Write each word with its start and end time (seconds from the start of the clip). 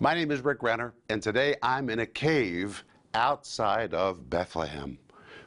My 0.00 0.14
name 0.14 0.30
is 0.30 0.44
Rick 0.44 0.62
Renner, 0.62 0.94
and 1.08 1.20
today 1.20 1.56
I'm 1.60 1.90
in 1.90 1.98
a 1.98 2.06
cave 2.06 2.84
outside 3.14 3.94
of 3.94 4.30
Bethlehem. 4.30 4.96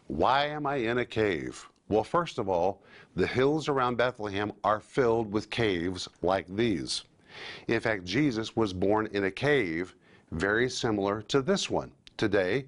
Why 0.08 0.48
am 0.48 0.68
I 0.68 0.76
in 0.76 0.98
a 0.98 1.06
cave? 1.06 1.66
Well, 1.88 2.04
first 2.04 2.38
of 2.38 2.50
all, 2.50 2.84
the 3.16 3.28
hills 3.28 3.70
around 3.70 3.96
Bethlehem 3.96 4.52
are 4.66 4.82
filled 4.82 5.32
with 5.32 5.50
caves 5.50 6.10
like 6.22 6.54
these. 6.54 7.06
In 7.70 7.80
fact, 7.80 8.04
Jesus 8.04 8.54
was 8.54 8.74
born 8.74 9.08
in 9.14 9.24
a 9.24 9.32
cave 9.32 9.96
very 10.34 10.70
similar 10.70 11.22
to 11.30 11.42
this 11.42 11.70
one. 11.70 11.94
Today, 12.18 12.66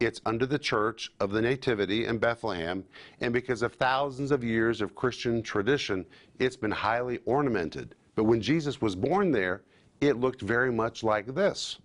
it's 0.00 0.20
under 0.26 0.44
the 0.44 0.58
Church 0.58 1.14
of 1.18 1.30
the 1.30 1.40
Nativity 1.40 2.04
in 2.04 2.18
Bethlehem, 2.18 2.84
and 3.22 3.32
because 3.32 3.62
of 3.62 3.72
thousands 3.72 4.32
of 4.32 4.44
years 4.44 4.82
of 4.82 4.94
Christian 4.94 5.42
tradition, 5.42 6.04
it's 6.38 6.56
been 6.56 6.70
highly 6.70 7.20
ornamented. 7.24 7.94
But 8.16 8.24
when 8.24 8.42
Jesus 8.42 8.82
was 8.82 8.94
born 8.94 9.32
there, 9.32 9.62
it 10.02 10.18
looked 10.18 10.40
very 10.40 10.72
much 10.72 11.04
like 11.04 11.34
this. 11.34 11.78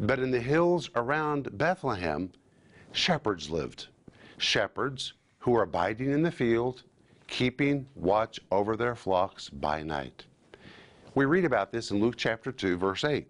But 0.00 0.18
in 0.18 0.30
the 0.30 0.40
hills 0.40 0.88
around 0.96 1.58
Bethlehem, 1.58 2.32
shepherds 2.90 3.50
lived. 3.50 3.88
Shepherds 4.38 5.12
who 5.40 5.50
were 5.50 5.62
abiding 5.62 6.10
in 6.10 6.22
the 6.22 6.32
field, 6.32 6.82
keeping 7.26 7.86
watch 7.94 8.40
over 8.50 8.76
their 8.76 8.94
flocks 8.94 9.50
by 9.50 9.82
night. 9.82 10.24
We 11.14 11.26
read 11.26 11.44
about 11.44 11.70
this 11.70 11.90
in 11.90 12.00
Luke 12.00 12.14
chapter 12.16 12.50
2, 12.50 12.78
verse 12.78 13.04
8. 13.04 13.28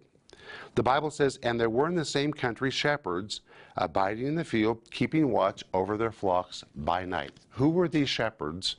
The 0.75 0.83
Bible 0.83 1.11
says, 1.11 1.37
And 1.43 1.59
there 1.59 1.69
were 1.69 1.87
in 1.87 1.95
the 1.95 2.05
same 2.05 2.31
country 2.31 2.71
shepherds 2.71 3.41
abiding 3.75 4.27
in 4.27 4.35
the 4.35 4.45
field, 4.45 4.79
keeping 4.91 5.29
watch 5.29 5.63
over 5.73 5.97
their 5.97 6.11
flocks 6.11 6.63
by 6.75 7.03
night. 7.03 7.33
Who 7.51 7.69
were 7.69 7.89
these 7.89 8.09
shepherds, 8.09 8.77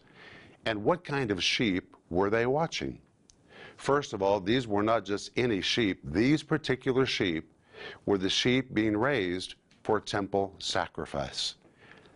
and 0.65 0.83
what 0.83 1.05
kind 1.05 1.31
of 1.31 1.45
sheep 1.45 1.95
were 2.09 2.31
they 2.31 2.47
watching? 2.47 3.01
First 3.77 4.13
of 4.13 4.23
all, 4.23 4.41
these 4.41 4.67
were 4.67 4.83
not 4.83 5.05
just 5.05 5.31
any 5.37 5.61
sheep. 5.61 6.01
These 6.05 6.43
particular 6.43 7.07
sheep 7.07 7.53
were 8.07 8.19
the 8.19 8.31
sheep 8.31 8.73
being 8.75 8.97
raised 8.97 9.55
for 9.83 10.01
temple 10.01 10.55
sacrifice. 10.59 11.57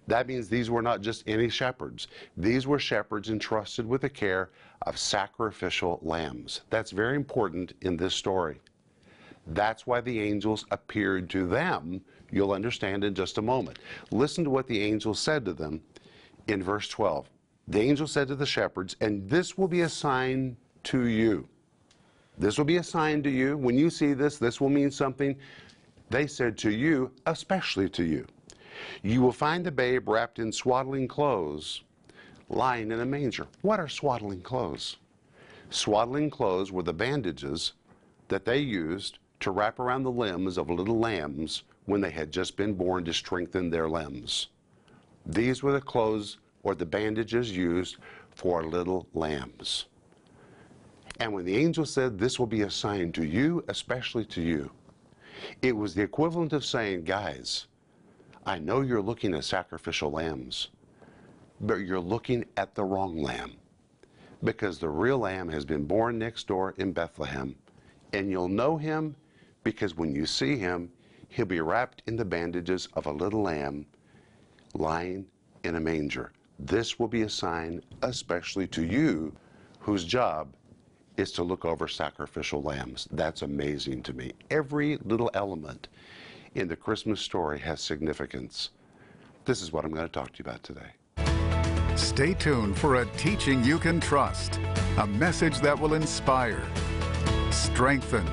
That 0.06 0.28
means 0.28 0.48
these 0.48 0.70
were 0.70 0.82
not 0.82 1.00
just 1.00 1.24
any 1.26 1.48
shepherds. 1.48 2.06
These 2.36 2.66
were 2.66 2.78
shepherds 2.78 3.28
entrusted 3.28 3.86
with 3.86 4.02
the 4.02 4.08
care 4.08 4.50
of 4.82 4.98
sacrificial 4.98 5.98
lambs. 6.02 6.60
That's 6.70 6.92
very 6.92 7.16
important 7.16 7.72
in 7.80 7.96
this 7.96 8.14
story. 8.14 8.60
That's 9.48 9.86
why 9.86 10.00
the 10.00 10.20
angels 10.20 10.64
appeared 10.70 11.30
to 11.30 11.46
them. 11.46 12.00
You'll 12.30 12.52
understand 12.52 13.04
in 13.04 13.14
just 13.14 13.38
a 13.38 13.42
moment. 13.42 13.78
Listen 14.10 14.44
to 14.44 14.50
what 14.50 14.66
the 14.66 14.82
angel 14.82 15.14
said 15.14 15.44
to 15.44 15.52
them 15.52 15.82
in 16.48 16.62
verse 16.62 16.88
12. 16.88 17.28
The 17.68 17.80
angel 17.80 18.06
said 18.06 18.28
to 18.28 18.36
the 18.36 18.46
shepherds, 18.46 18.96
And 19.00 19.28
this 19.28 19.58
will 19.58 19.68
be 19.68 19.80
a 19.80 19.88
sign 19.88 20.56
to 20.86 21.06
you. 21.06 21.48
This 22.38 22.58
will 22.58 22.64
be 22.64 22.76
a 22.76 22.82
sign 22.82 23.22
to 23.24 23.30
you. 23.30 23.56
When 23.56 23.76
you 23.76 23.90
see 23.90 24.12
this, 24.12 24.38
this 24.38 24.60
will 24.60 24.68
mean 24.68 24.90
something. 24.90 25.36
They 26.10 26.26
said 26.26 26.56
to 26.58 26.70
you, 26.70 27.10
especially 27.26 27.88
to 27.90 28.04
you. 28.04 28.26
You 29.02 29.20
will 29.20 29.32
find 29.32 29.64
the 29.64 29.72
babe 29.72 30.08
wrapped 30.08 30.38
in 30.38 30.52
swaddling 30.52 31.08
clothes, 31.08 31.82
lying 32.48 32.92
in 32.92 33.00
a 33.00 33.06
manger. 33.06 33.46
What 33.62 33.80
are 33.80 33.88
swaddling 33.88 34.42
clothes? 34.42 34.96
Swaddling 35.70 36.30
clothes 36.30 36.70
were 36.70 36.84
the 36.84 36.92
bandages 36.92 37.72
that 38.28 38.44
they 38.44 38.58
used 38.58 39.18
to 39.40 39.50
wrap 39.50 39.80
around 39.80 40.04
the 40.04 40.10
limbs 40.10 40.56
of 40.56 40.70
little 40.70 40.98
lambs 40.98 41.64
when 41.86 42.00
they 42.00 42.10
had 42.10 42.30
just 42.30 42.56
been 42.56 42.74
born 42.74 43.04
to 43.04 43.12
strengthen 43.12 43.70
their 43.70 43.88
limbs. 43.88 44.48
These 45.24 45.62
were 45.62 45.72
the 45.72 45.80
clothes 45.80 46.38
or 46.62 46.74
the 46.74 46.86
bandages 46.86 47.56
used 47.56 47.96
for 48.30 48.62
little 48.62 49.08
lambs. 49.14 49.86
And 51.18 51.32
when 51.32 51.44
the 51.44 51.56
angel 51.56 51.86
said, 51.86 52.18
This 52.18 52.38
will 52.38 52.46
be 52.46 52.62
a 52.62 52.70
sign 52.70 53.12
to 53.12 53.24
you, 53.24 53.64
especially 53.68 54.24
to 54.26 54.42
you, 54.42 54.70
it 55.62 55.76
was 55.76 55.94
the 55.94 56.02
equivalent 56.02 56.52
of 56.52 56.64
saying, 56.64 57.04
Guys, 57.04 57.66
I 58.44 58.58
know 58.58 58.80
you're 58.82 59.02
looking 59.02 59.34
at 59.34 59.44
sacrificial 59.44 60.10
lambs, 60.10 60.68
but 61.60 61.76
you're 61.76 62.00
looking 62.00 62.44
at 62.56 62.74
the 62.74 62.84
wrong 62.84 63.22
lamb 63.22 63.52
because 64.44 64.78
the 64.78 64.88
real 64.88 65.18
lamb 65.18 65.48
has 65.48 65.64
been 65.64 65.84
born 65.84 66.18
next 66.18 66.46
door 66.46 66.74
in 66.76 66.92
Bethlehem. 66.92 67.56
And 68.12 68.30
you'll 68.30 68.48
know 68.48 68.76
him 68.76 69.16
because 69.64 69.96
when 69.96 70.14
you 70.14 70.26
see 70.26 70.56
him, 70.56 70.90
he'll 71.28 71.46
be 71.46 71.60
wrapped 71.60 72.02
in 72.06 72.16
the 72.16 72.24
bandages 72.24 72.88
of 72.94 73.06
a 73.06 73.12
little 73.12 73.42
lamb 73.42 73.86
lying 74.74 75.26
in 75.64 75.74
a 75.74 75.80
manger. 75.80 76.32
This 76.58 76.98
will 76.98 77.08
be 77.08 77.22
a 77.22 77.28
sign, 77.28 77.82
especially 78.02 78.66
to 78.68 78.84
you, 78.84 79.34
whose 79.80 80.04
job 80.04 80.54
is 81.16 81.32
to 81.32 81.42
look 81.42 81.64
over 81.64 81.88
sacrificial 81.88 82.62
lambs. 82.62 83.08
That's 83.10 83.42
amazing 83.42 84.02
to 84.04 84.12
me. 84.12 84.32
Every 84.50 84.98
little 85.04 85.30
element 85.34 85.88
in 86.54 86.68
the 86.68 86.76
Christmas 86.76 87.20
story 87.20 87.58
has 87.60 87.80
significance. 87.80 88.70
This 89.44 89.62
is 89.62 89.72
what 89.72 89.84
I'm 89.84 89.92
going 89.92 90.06
to 90.06 90.12
talk 90.12 90.32
to 90.32 90.42
you 90.42 90.48
about 90.48 90.62
today. 90.62 91.96
Stay 91.96 92.34
tuned 92.34 92.76
for 92.76 92.96
a 92.96 93.06
teaching 93.16 93.64
you 93.64 93.78
can 93.78 94.00
trust, 94.00 94.60
a 94.98 95.06
message 95.06 95.60
that 95.60 95.78
will 95.78 95.94
inspire, 95.94 96.62
strengthen, 97.50 98.26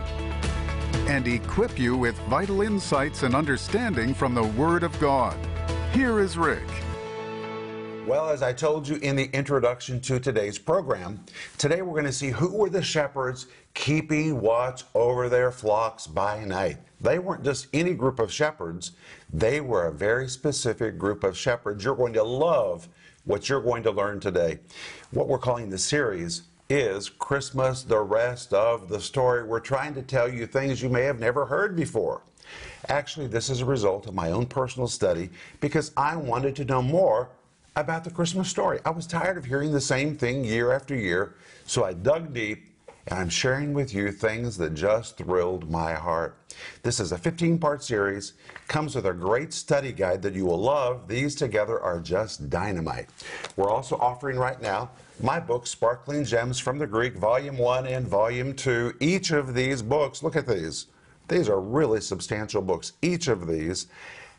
and 1.07 1.27
equip 1.27 1.77
you 1.79 1.95
with 1.95 2.17
vital 2.29 2.61
insights 2.61 3.23
and 3.23 3.35
understanding 3.35 4.13
from 4.13 4.33
the 4.33 4.43
Word 4.43 4.83
of 4.83 4.97
God. 4.99 5.37
Here 5.93 6.19
is 6.19 6.37
Rick. 6.37 6.67
Well, 8.05 8.29
as 8.29 8.43
I 8.43 8.51
told 8.51 8.85
you 8.85 8.97
in 8.97 9.15
the 9.15 9.29
introduction 9.31 10.01
to 10.01 10.19
today's 10.19 10.59
program, 10.59 11.23
today 11.57 11.81
we're 11.81 11.93
going 11.93 12.03
to 12.03 12.11
see 12.11 12.31
who 12.31 12.49
were 12.49 12.69
the 12.69 12.81
shepherds 12.81 13.47
keeping 13.73 14.41
watch 14.41 14.83
over 14.93 15.29
their 15.29 15.51
flocks 15.51 16.05
by 16.05 16.43
night. 16.43 16.79
They 16.99 17.17
weren't 17.17 17.45
just 17.45 17.67
any 17.71 17.93
group 17.93 18.19
of 18.19 18.29
shepherds, 18.29 18.91
they 19.31 19.61
were 19.61 19.87
a 19.87 19.91
very 19.93 20.27
specific 20.27 20.97
group 20.97 21.23
of 21.23 21.37
shepherds. 21.37 21.85
You're 21.85 21.95
going 21.95 22.11
to 22.13 22.23
love 22.23 22.89
what 23.23 23.47
you're 23.47 23.61
going 23.61 23.83
to 23.83 23.91
learn 23.91 24.19
today. 24.19 24.59
What 25.11 25.29
we're 25.29 25.37
calling 25.37 25.69
the 25.69 25.77
series 25.77 26.41
is 26.69 27.07
Christmas, 27.07 27.83
the 27.83 28.01
rest 28.01 28.53
of 28.53 28.89
the 28.89 28.99
story. 28.99 29.45
We're 29.45 29.61
trying 29.61 29.93
to 29.93 30.01
tell 30.01 30.27
you 30.27 30.45
things 30.45 30.81
you 30.81 30.89
may 30.89 31.03
have 31.03 31.21
never 31.21 31.45
heard 31.45 31.73
before. 31.73 32.21
Actually, 32.89 33.27
this 33.27 33.49
is 33.49 33.61
a 33.61 33.65
result 33.65 34.07
of 34.07 34.13
my 34.13 34.31
own 34.31 34.45
personal 34.45 34.89
study 34.89 35.29
because 35.61 35.93
I 35.95 36.17
wanted 36.17 36.53
to 36.57 36.65
know 36.65 36.81
more 36.81 37.29
about 37.75 38.03
the 38.03 38.11
Christmas 38.11 38.49
story. 38.49 38.79
I 38.85 38.91
was 38.91 39.07
tired 39.07 39.37
of 39.37 39.45
hearing 39.45 39.71
the 39.71 39.81
same 39.81 40.15
thing 40.15 40.43
year 40.43 40.71
after 40.71 40.95
year, 40.95 41.35
so 41.65 41.83
I 41.83 41.93
dug 41.93 42.33
deep 42.33 42.69
and 43.07 43.19
I'm 43.19 43.29
sharing 43.29 43.73
with 43.73 43.93
you 43.93 44.11
things 44.11 44.57
that 44.57 44.75
just 44.75 45.17
thrilled 45.17 45.69
my 45.69 45.93
heart. 45.93 46.37
This 46.83 46.99
is 46.99 47.11
a 47.11 47.17
15 47.17 47.57
part 47.57 47.83
series, 47.83 48.33
comes 48.67 48.95
with 48.95 49.05
a 49.05 49.13
great 49.13 49.53
study 49.53 49.91
guide 49.91 50.21
that 50.21 50.35
you 50.35 50.45
will 50.45 50.61
love. 50.61 51.07
These 51.07 51.35
together 51.35 51.81
are 51.81 51.99
just 51.99 52.49
dynamite. 52.49 53.09
We're 53.57 53.69
also 53.69 53.97
offering 53.97 54.37
right 54.37 54.61
now 54.61 54.91
my 55.21 55.39
book, 55.39 55.67
Sparkling 55.67 56.23
Gems 56.23 56.59
from 56.59 56.79
the 56.79 56.87
Greek, 56.87 57.15
Volume 57.15 57.57
1 57.57 57.87
and 57.87 58.07
Volume 58.07 58.53
2. 58.53 58.93
Each 58.99 59.31
of 59.31 59.53
these 59.53 59.81
books, 59.81 60.23
look 60.23 60.35
at 60.35 60.47
these. 60.47 60.87
These 61.27 61.49
are 61.49 61.59
really 61.59 62.01
substantial 62.01 62.61
books. 62.61 62.93
Each 63.01 63.27
of 63.27 63.47
these 63.47 63.87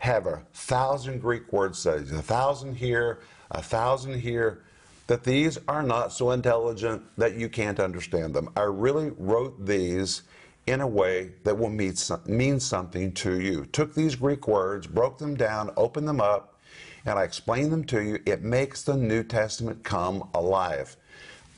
have 0.04 0.26
a 0.26 0.42
thousand 0.52 1.18
Greek 1.18 1.50
word 1.50 1.74
studies, 1.74 2.12
a 2.12 2.20
thousand 2.20 2.74
here, 2.74 3.20
a 3.50 3.62
thousand 3.62 4.20
here 4.20 4.62
that 5.06 5.24
these 5.24 5.58
are 5.66 5.82
not 5.82 6.12
so 6.12 6.32
intelligent 6.32 7.02
that 7.16 7.36
you 7.36 7.48
can't 7.48 7.80
understand 7.80 8.34
them. 8.34 8.50
I 8.54 8.64
really 8.64 9.12
wrote 9.16 9.64
these 9.64 10.22
in 10.66 10.82
a 10.82 10.86
way 10.86 11.32
that 11.44 11.56
will 11.56 11.70
mean, 11.70 11.94
mean 12.26 12.60
something 12.60 13.12
to 13.12 13.40
you. 13.40 13.64
Took 13.66 13.94
these 13.94 14.14
Greek 14.14 14.46
words, 14.46 14.86
broke 14.86 15.16
them 15.16 15.36
down, 15.36 15.70
opened 15.74 16.06
them 16.06 16.20
up, 16.20 16.60
and 17.06 17.18
I 17.18 17.22
explained 17.22 17.72
them 17.72 17.84
to 17.84 18.02
you. 18.02 18.18
It 18.26 18.42
makes 18.42 18.82
the 18.82 18.96
New 18.96 19.22
Testament 19.22 19.84
come 19.84 20.28
alive. 20.34 20.96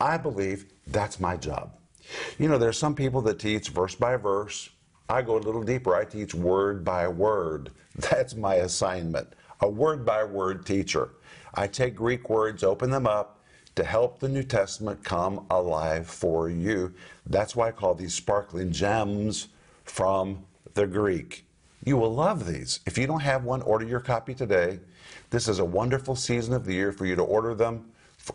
I 0.00 0.18
believe 0.18 0.66
that's 0.86 1.18
my 1.18 1.36
job. 1.36 1.72
You 2.38 2.48
know, 2.48 2.58
there's 2.58 2.78
some 2.78 2.94
people 2.94 3.22
that 3.22 3.40
teach 3.40 3.70
verse 3.70 3.96
by 3.96 4.16
verse. 4.16 4.70
I 5.08 5.22
go 5.22 5.36
a 5.36 5.38
little 5.38 5.64
deeper. 5.64 5.96
I 5.96 6.04
teach 6.04 6.32
word 6.32 6.84
by 6.84 7.08
word. 7.08 7.70
That's 7.96 8.34
my 8.34 8.56
assignment. 8.56 9.28
A 9.60 9.68
word 9.68 10.04
by 10.04 10.24
word 10.24 10.66
teacher. 10.66 11.10
I 11.54 11.66
take 11.66 11.94
Greek 11.94 12.28
words, 12.28 12.62
open 12.62 12.90
them 12.90 13.06
up, 13.06 13.40
to 13.76 13.84
help 13.84 14.18
the 14.18 14.28
New 14.28 14.42
Testament 14.42 15.04
come 15.04 15.46
alive 15.50 16.06
for 16.06 16.48
you. 16.48 16.92
That's 17.26 17.54
why 17.54 17.68
I 17.68 17.72
call 17.72 17.94
these 17.94 18.14
sparkling 18.14 18.72
gems 18.72 19.48
from 19.84 20.44
the 20.74 20.86
Greek. 20.86 21.44
You 21.84 21.96
will 21.96 22.12
love 22.12 22.46
these. 22.46 22.80
If 22.86 22.98
you 22.98 23.06
don't 23.06 23.20
have 23.20 23.44
one, 23.44 23.62
order 23.62 23.84
your 23.84 24.00
copy 24.00 24.34
today. 24.34 24.80
This 25.30 25.46
is 25.46 25.58
a 25.58 25.64
wonderful 25.64 26.16
season 26.16 26.54
of 26.54 26.64
the 26.64 26.74
year 26.74 26.90
for 26.90 27.06
you 27.06 27.16
to 27.16 27.22
order 27.22 27.54
them 27.54 27.90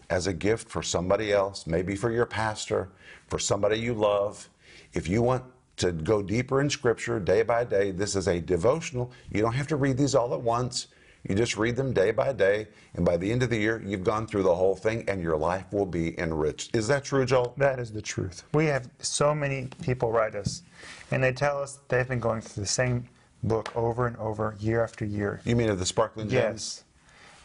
as 0.09 0.27
a 0.27 0.33
gift 0.33 0.69
for 0.69 0.81
somebody 0.81 1.33
else, 1.33 1.67
maybe 1.67 1.95
for 1.95 2.11
your 2.11 2.25
pastor, 2.25 2.89
for 3.27 3.39
somebody 3.39 3.77
you 3.77 3.93
love. 3.93 4.47
If 4.93 5.07
you 5.07 5.21
want 5.21 5.43
to 5.81 5.91
go 5.91 6.21
deeper 6.21 6.61
in 6.61 6.69
Scripture 6.69 7.19
day 7.19 7.43
by 7.43 7.63
day, 7.63 7.91
this 7.91 8.15
is 8.15 8.27
a 8.27 8.39
devotional. 8.39 9.11
You 9.31 9.41
don't 9.41 9.53
have 9.53 9.67
to 9.67 9.75
read 9.75 9.97
these 9.97 10.15
all 10.15 10.33
at 10.33 10.41
once. 10.41 10.87
You 11.27 11.35
just 11.35 11.55
read 11.55 11.75
them 11.75 11.93
day 11.93 12.09
by 12.11 12.33
day, 12.33 12.67
and 12.95 13.05
by 13.05 13.17
the 13.17 13.31
end 13.31 13.43
of 13.43 13.51
the 13.51 13.57
year, 13.57 13.81
you've 13.85 14.03
gone 14.03 14.25
through 14.25 14.41
the 14.43 14.55
whole 14.55 14.75
thing, 14.75 15.03
and 15.07 15.21
your 15.21 15.37
life 15.37 15.65
will 15.71 15.85
be 15.85 16.19
enriched. 16.19 16.75
Is 16.75 16.87
that 16.87 17.03
true, 17.03 17.25
Joel? 17.25 17.53
That 17.57 17.79
is 17.79 17.91
the 17.91 18.01
truth. 18.01 18.43
We 18.53 18.65
have 18.67 18.89
so 18.99 19.35
many 19.35 19.67
people 19.83 20.11
write 20.11 20.33
us, 20.33 20.63
and 21.11 21.23
they 21.23 21.31
tell 21.31 21.61
us 21.61 21.79
they've 21.89 22.07
been 22.07 22.19
going 22.19 22.41
through 22.41 22.63
the 22.63 22.69
same 22.69 23.07
book 23.43 23.75
over 23.75 24.07
and 24.07 24.17
over, 24.17 24.55
year 24.59 24.83
after 24.83 25.05
year. 25.05 25.41
You 25.45 25.55
mean 25.55 25.69
of 25.69 25.77
the 25.77 25.85
sparkling 25.85 26.27
gems? 26.27 26.83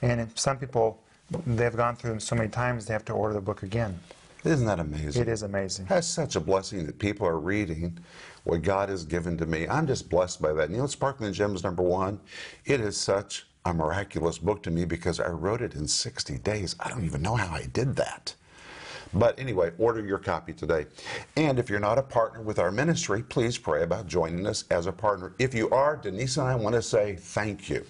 Yes. 0.03 0.11
And 0.19 0.31
some 0.38 0.59
people, 0.59 1.03
they've 1.47 1.77
gone 1.77 1.97
through 1.97 2.11
them 2.11 2.21
so 2.21 2.35
many 2.35 2.49
times, 2.49 2.87
they 2.87 2.94
have 2.94 3.05
to 3.06 3.12
order 3.12 3.35
the 3.35 3.41
book 3.43 3.62
again. 3.62 3.99
Isn't 4.46 4.66
that 4.66 4.78
amazing? 4.78 5.22
It 5.22 5.28
is 5.28 5.43
amazing. 5.43 5.87
That's 5.87 6.06
such 6.06 6.37
a 6.37 6.40
blessing 6.40 6.87
that 6.87 7.00
people 7.00 7.26
are 7.26 7.40
reading 7.40 7.98
what 8.44 8.62
God 8.62 8.88
has 8.88 9.04
given 9.04 9.37
to 9.38 9.46
me. 9.46 9.66
I'm 9.66 9.88
just 9.88 10.08
blessed 10.08 10.40
by 10.40 10.52
that. 10.52 10.66
And 10.66 10.75
you 10.75 10.81
know, 10.81 10.87
Sparkling 10.87 11.32
Gems 11.32 11.64
number 11.64 11.82
one, 11.82 12.20
it 12.64 12.81
is 12.81 12.96
such 12.96 13.48
a 13.64 13.75
miraculous 13.75 14.38
book 14.38 14.62
to 14.62 14.70
me 14.70 14.84
because 14.84 15.19
I 15.19 15.31
wrote 15.31 15.62
it 15.62 15.75
in 15.75 15.88
60 15.88 16.38
days. 16.38 16.76
I 16.78 16.88
don't 16.88 17.04
even 17.04 17.22
know 17.22 17.34
how 17.34 17.52
I 17.52 17.66
did 17.72 17.96
that. 17.96 18.37
But 19.12 19.38
anyway, 19.38 19.72
order 19.78 20.04
your 20.04 20.19
copy 20.19 20.52
today. 20.52 20.87
And 21.37 21.58
if 21.58 21.69
you're 21.69 21.81
not 21.81 21.99
a 21.99 22.02
partner 22.02 22.40
with 22.42 22.60
our 22.60 22.70
ministry, 22.70 23.25
please 23.25 23.58
pray 23.58 23.82
about 23.82 24.06
joining 24.06 24.46
us 24.46 24.64
as 24.70 24.87
a 24.87 24.92
partner. 24.92 25.34
If 25.40 25.54
you 25.54 25.70
are, 25.70 25.96
Denise 25.96 26.37
and 26.37 26.46
I 26.46 26.54
want 26.54 26.76
to 26.76 26.82
say 26.82 27.16
thank 27.16 27.69
you. 27.69 27.84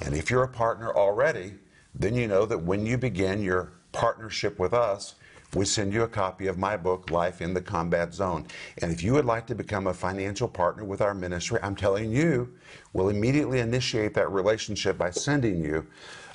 And 0.00 0.14
if 0.14 0.30
you're 0.30 0.44
a 0.44 0.48
partner 0.48 0.94
already, 0.94 1.54
then 1.94 2.14
you 2.14 2.26
know 2.26 2.46
that 2.46 2.58
when 2.58 2.86
you 2.86 2.96
begin 2.96 3.42
your 3.42 3.72
partnership 3.92 4.58
with 4.58 4.72
us, 4.72 5.16
we 5.54 5.64
send 5.64 5.92
you 5.92 6.02
a 6.02 6.08
copy 6.08 6.46
of 6.46 6.58
my 6.58 6.76
book, 6.76 7.10
Life 7.10 7.40
in 7.40 7.52
the 7.52 7.60
Combat 7.60 8.14
Zone. 8.14 8.46
And 8.82 8.92
if 8.92 9.02
you 9.02 9.12
would 9.14 9.24
like 9.24 9.46
to 9.48 9.54
become 9.54 9.88
a 9.88 9.94
financial 9.94 10.46
partner 10.46 10.84
with 10.84 11.00
our 11.00 11.14
ministry, 11.14 11.58
I'm 11.62 11.74
telling 11.74 12.12
you, 12.12 12.54
we'll 12.92 13.08
immediately 13.08 13.58
initiate 13.58 14.14
that 14.14 14.30
relationship 14.30 14.96
by 14.96 15.10
sending 15.10 15.62
you 15.62 15.86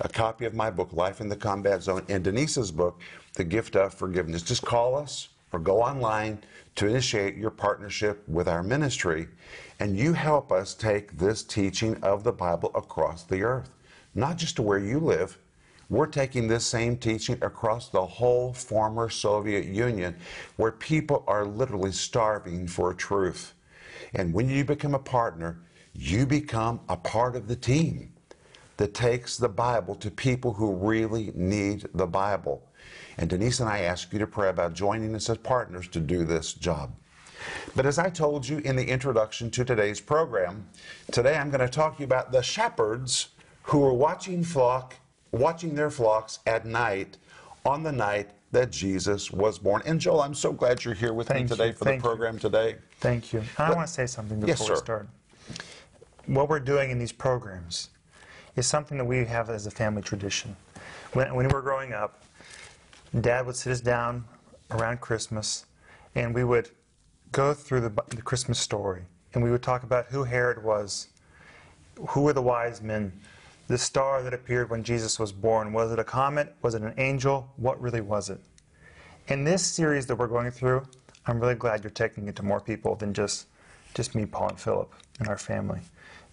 a 0.01 0.09
copy 0.09 0.45
of 0.45 0.53
my 0.53 0.69
book, 0.69 0.91
Life 0.91 1.21
in 1.21 1.29
the 1.29 1.35
Combat 1.35 1.81
Zone, 1.81 2.05
and 2.09 2.23
Denise's 2.23 2.71
book, 2.71 2.99
The 3.35 3.45
Gift 3.45 3.77
of 3.77 3.93
Forgiveness. 3.93 4.41
Just 4.41 4.63
call 4.63 4.95
us 4.95 5.29
or 5.53 5.59
go 5.59 5.81
online 5.81 6.39
to 6.75 6.87
initiate 6.87 7.37
your 7.37 7.51
partnership 7.51 8.21
with 8.27 8.49
our 8.49 8.61
ministry, 8.61 9.29
and 9.79 9.97
you 9.97 10.11
help 10.11 10.51
us 10.51 10.73
take 10.73 11.17
this 11.17 11.41
teaching 11.41 11.95
of 12.03 12.25
the 12.25 12.33
Bible 12.33 12.71
across 12.75 13.23
the 13.23 13.43
earth, 13.43 13.69
not 14.13 14.35
just 14.35 14.57
to 14.57 14.61
where 14.61 14.79
you 14.79 14.99
live 14.99 15.37
we're 15.89 16.07
taking 16.07 16.47
this 16.47 16.65
same 16.65 16.97
teaching 16.97 17.37
across 17.41 17.89
the 17.89 18.05
whole 18.05 18.53
former 18.53 19.09
Soviet 19.09 19.65
Union 19.65 20.15
where 20.57 20.71
people 20.71 21.23
are 21.27 21.45
literally 21.45 21.91
starving 21.91 22.67
for 22.67 22.93
truth. 22.93 23.53
And 24.13 24.33
when 24.33 24.49
you 24.49 24.65
become 24.65 24.95
a 24.95 24.99
partner, 24.99 25.59
you 25.93 26.25
become 26.25 26.79
a 26.89 26.97
part 26.97 27.35
of 27.35 27.47
the 27.47 27.55
team 27.55 28.11
that 28.77 28.93
takes 28.93 29.37
the 29.37 29.49
Bible 29.49 29.95
to 29.95 30.11
people 30.11 30.53
who 30.53 30.73
really 30.73 31.31
need 31.35 31.87
the 31.93 32.07
Bible. 32.07 32.67
And 33.17 33.29
Denise 33.29 33.59
and 33.61 33.69
I 33.69 33.81
ask 33.81 34.11
you 34.11 34.19
to 34.19 34.27
pray 34.27 34.49
about 34.49 34.73
joining 34.73 35.15
us 35.15 35.29
as 35.29 35.37
partners 35.37 35.87
to 35.89 35.99
do 35.99 36.25
this 36.25 36.53
job. 36.53 36.93
But 37.75 37.85
as 37.85 37.99
I 37.99 38.09
told 38.09 38.47
you 38.47 38.57
in 38.59 38.75
the 38.75 38.85
introduction 38.85 39.51
to 39.51 39.63
today's 39.63 40.01
program, 40.01 40.67
today 41.11 41.37
I'm 41.37 41.49
going 41.49 41.61
to 41.61 41.69
talk 41.69 41.95
to 41.95 41.99
you 42.01 42.05
about 42.05 42.31
the 42.31 42.41
shepherds 42.41 43.29
who 43.63 43.79
were 43.79 43.93
watching 43.93 44.43
flock 44.43 44.95
watching 45.31 45.75
their 45.75 45.89
flocks 45.89 46.39
at 46.45 46.65
night 46.65 47.17
on 47.65 47.83
the 47.83 47.91
night 47.91 48.29
that 48.51 48.71
Jesus 48.71 49.31
was 49.31 49.59
born. 49.59 49.81
And 49.85 49.99
Joel, 49.99 50.21
I'm 50.21 50.33
so 50.33 50.53
glad 50.53 50.83
you're 50.83 50.93
here 50.93 51.13
with 51.13 51.27
Thank 51.27 51.49
me 51.49 51.55
today 51.55 51.67
you. 51.67 51.73
for 51.73 51.85
Thank 51.85 52.01
the 52.01 52.07
you. 52.07 52.15
program 52.15 52.39
today. 52.39 52.75
Thank 52.99 53.33
you. 53.33 53.43
I 53.57 53.73
want 53.73 53.87
to 53.87 53.93
say 53.93 54.05
something 54.05 54.39
before 54.39 54.67
Yes, 54.67 54.69
we 54.69 54.75
start. 54.77 55.07
What 56.25 56.49
we're 56.49 56.59
doing 56.59 56.89
in 56.89 56.97
these 56.97 57.11
programs 57.11 57.89
is 58.55 58.65
something 58.65 58.97
that 58.97 59.05
we 59.05 59.25
have 59.25 59.49
as 59.49 59.67
a 59.67 59.71
family 59.71 60.01
tradition. 60.01 60.55
When, 61.13 61.33
when 61.35 61.47
we 61.47 61.53
were 61.53 61.61
growing 61.61 61.93
up, 61.93 62.23
Dad 63.19 63.45
would 63.45 63.55
sit 63.55 63.71
us 63.71 63.81
down 63.81 64.25
around 64.71 65.01
Christmas, 65.01 65.65
and 66.15 66.33
we 66.33 66.43
would 66.43 66.69
go 67.31 67.53
through 67.53 67.81
the, 67.81 67.89
the 68.09 68.21
Christmas 68.21 68.59
story, 68.59 69.03
and 69.33 69.43
we 69.43 69.51
would 69.51 69.61
talk 69.63 69.83
about 69.83 70.07
who 70.07 70.23
Herod 70.23 70.63
was, 70.63 71.07
who 72.09 72.21
were 72.21 72.33
the 72.33 72.41
wise 72.41 72.81
men, 72.81 73.11
the 73.67 73.77
star 73.77 74.21
that 74.23 74.33
appeared 74.33 74.69
when 74.69 74.83
Jesus 74.83 75.19
was 75.19 75.31
born. 75.31 75.73
Was 75.73 75.91
it 75.91 75.99
a 75.99 76.03
comet? 76.03 76.55
Was 76.61 76.75
it 76.75 76.81
an 76.81 76.93
angel? 76.97 77.51
What 77.57 77.81
really 77.81 78.01
was 78.01 78.29
it? 78.29 78.39
In 79.27 79.43
this 79.43 79.65
series 79.65 80.05
that 80.05 80.15
we're 80.15 80.27
going 80.27 80.51
through, 80.51 80.83
I'm 81.25 81.39
really 81.39 81.55
glad 81.55 81.83
you're 81.83 81.89
taking 81.89 82.27
it 82.27 82.35
to 82.35 82.43
more 82.43 82.59
people 82.59 82.95
than 82.95 83.13
just 83.13 83.47
just 83.95 84.13
me, 84.13 84.25
Paul, 84.25 84.49
and 84.49 84.59
Philip 84.59 84.93
and 85.19 85.27
our 85.29 85.37
family. 85.37 85.79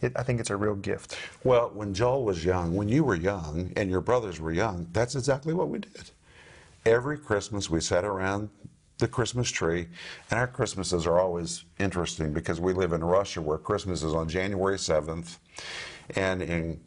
It, 0.01 0.13
I 0.17 0.25
think 0.25 0.41
it's 0.41 0.51
a 0.51 0.57
real 0.57 0.75
gift. 0.75 1.17
Well, 1.45 1.71
when 1.73 1.95
Joel 1.95 2.25
was 2.25 2.45
young, 2.45 2.75
when 2.75 2.89
you 2.89 3.05
were 3.05 3.15
young 3.15 3.73
and 3.77 3.89
your 3.89 4.01
brothers 4.01 4.41
were 4.41 4.53
young, 4.53 4.89
that's 4.93 5.15
exactly 5.15 5.55
what 5.55 5.69
we 5.69 5.79
did. 5.79 6.11
Every 6.85 7.17
Christmas 7.17 7.71
we 7.71 7.81
sat 7.81 8.05
around 8.05 8.51
the 8.99 9.07
Christmas 9.07 9.51
tree, 9.51 9.89
and 10.31 10.39
our 10.39 10.49
Christmases 10.49 11.07
are 11.07 11.21
always 11.21 11.65
interesting 11.79 12.33
because 12.33 12.61
we 12.61 12.73
live 12.73 12.93
in 12.93 13.03
Russia 13.03 13.41
where 13.41 13.59
Christmas 13.59 14.03
is 14.03 14.13
on 14.13 14.29
January 14.29 14.77
7th, 14.77 15.39
and 16.17 16.43
in 16.43 16.81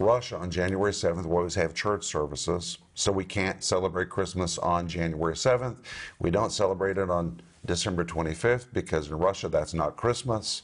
Russia 0.00 0.38
on 0.38 0.50
January 0.50 0.92
7th, 0.92 1.26
we 1.26 1.36
always 1.36 1.54
have 1.54 1.74
church 1.74 2.04
services, 2.04 2.78
so 2.94 3.12
we 3.12 3.24
can't 3.24 3.62
celebrate 3.62 4.08
Christmas 4.08 4.56
on 4.56 4.88
January 4.88 5.34
7th. 5.34 5.76
We 6.18 6.30
don't 6.30 6.50
celebrate 6.50 6.96
it 6.96 7.10
on 7.10 7.38
December 7.66 8.06
25th 8.06 8.68
because 8.72 9.08
in 9.08 9.18
Russia 9.18 9.50
that's 9.50 9.74
not 9.74 9.98
Christmas. 9.98 10.62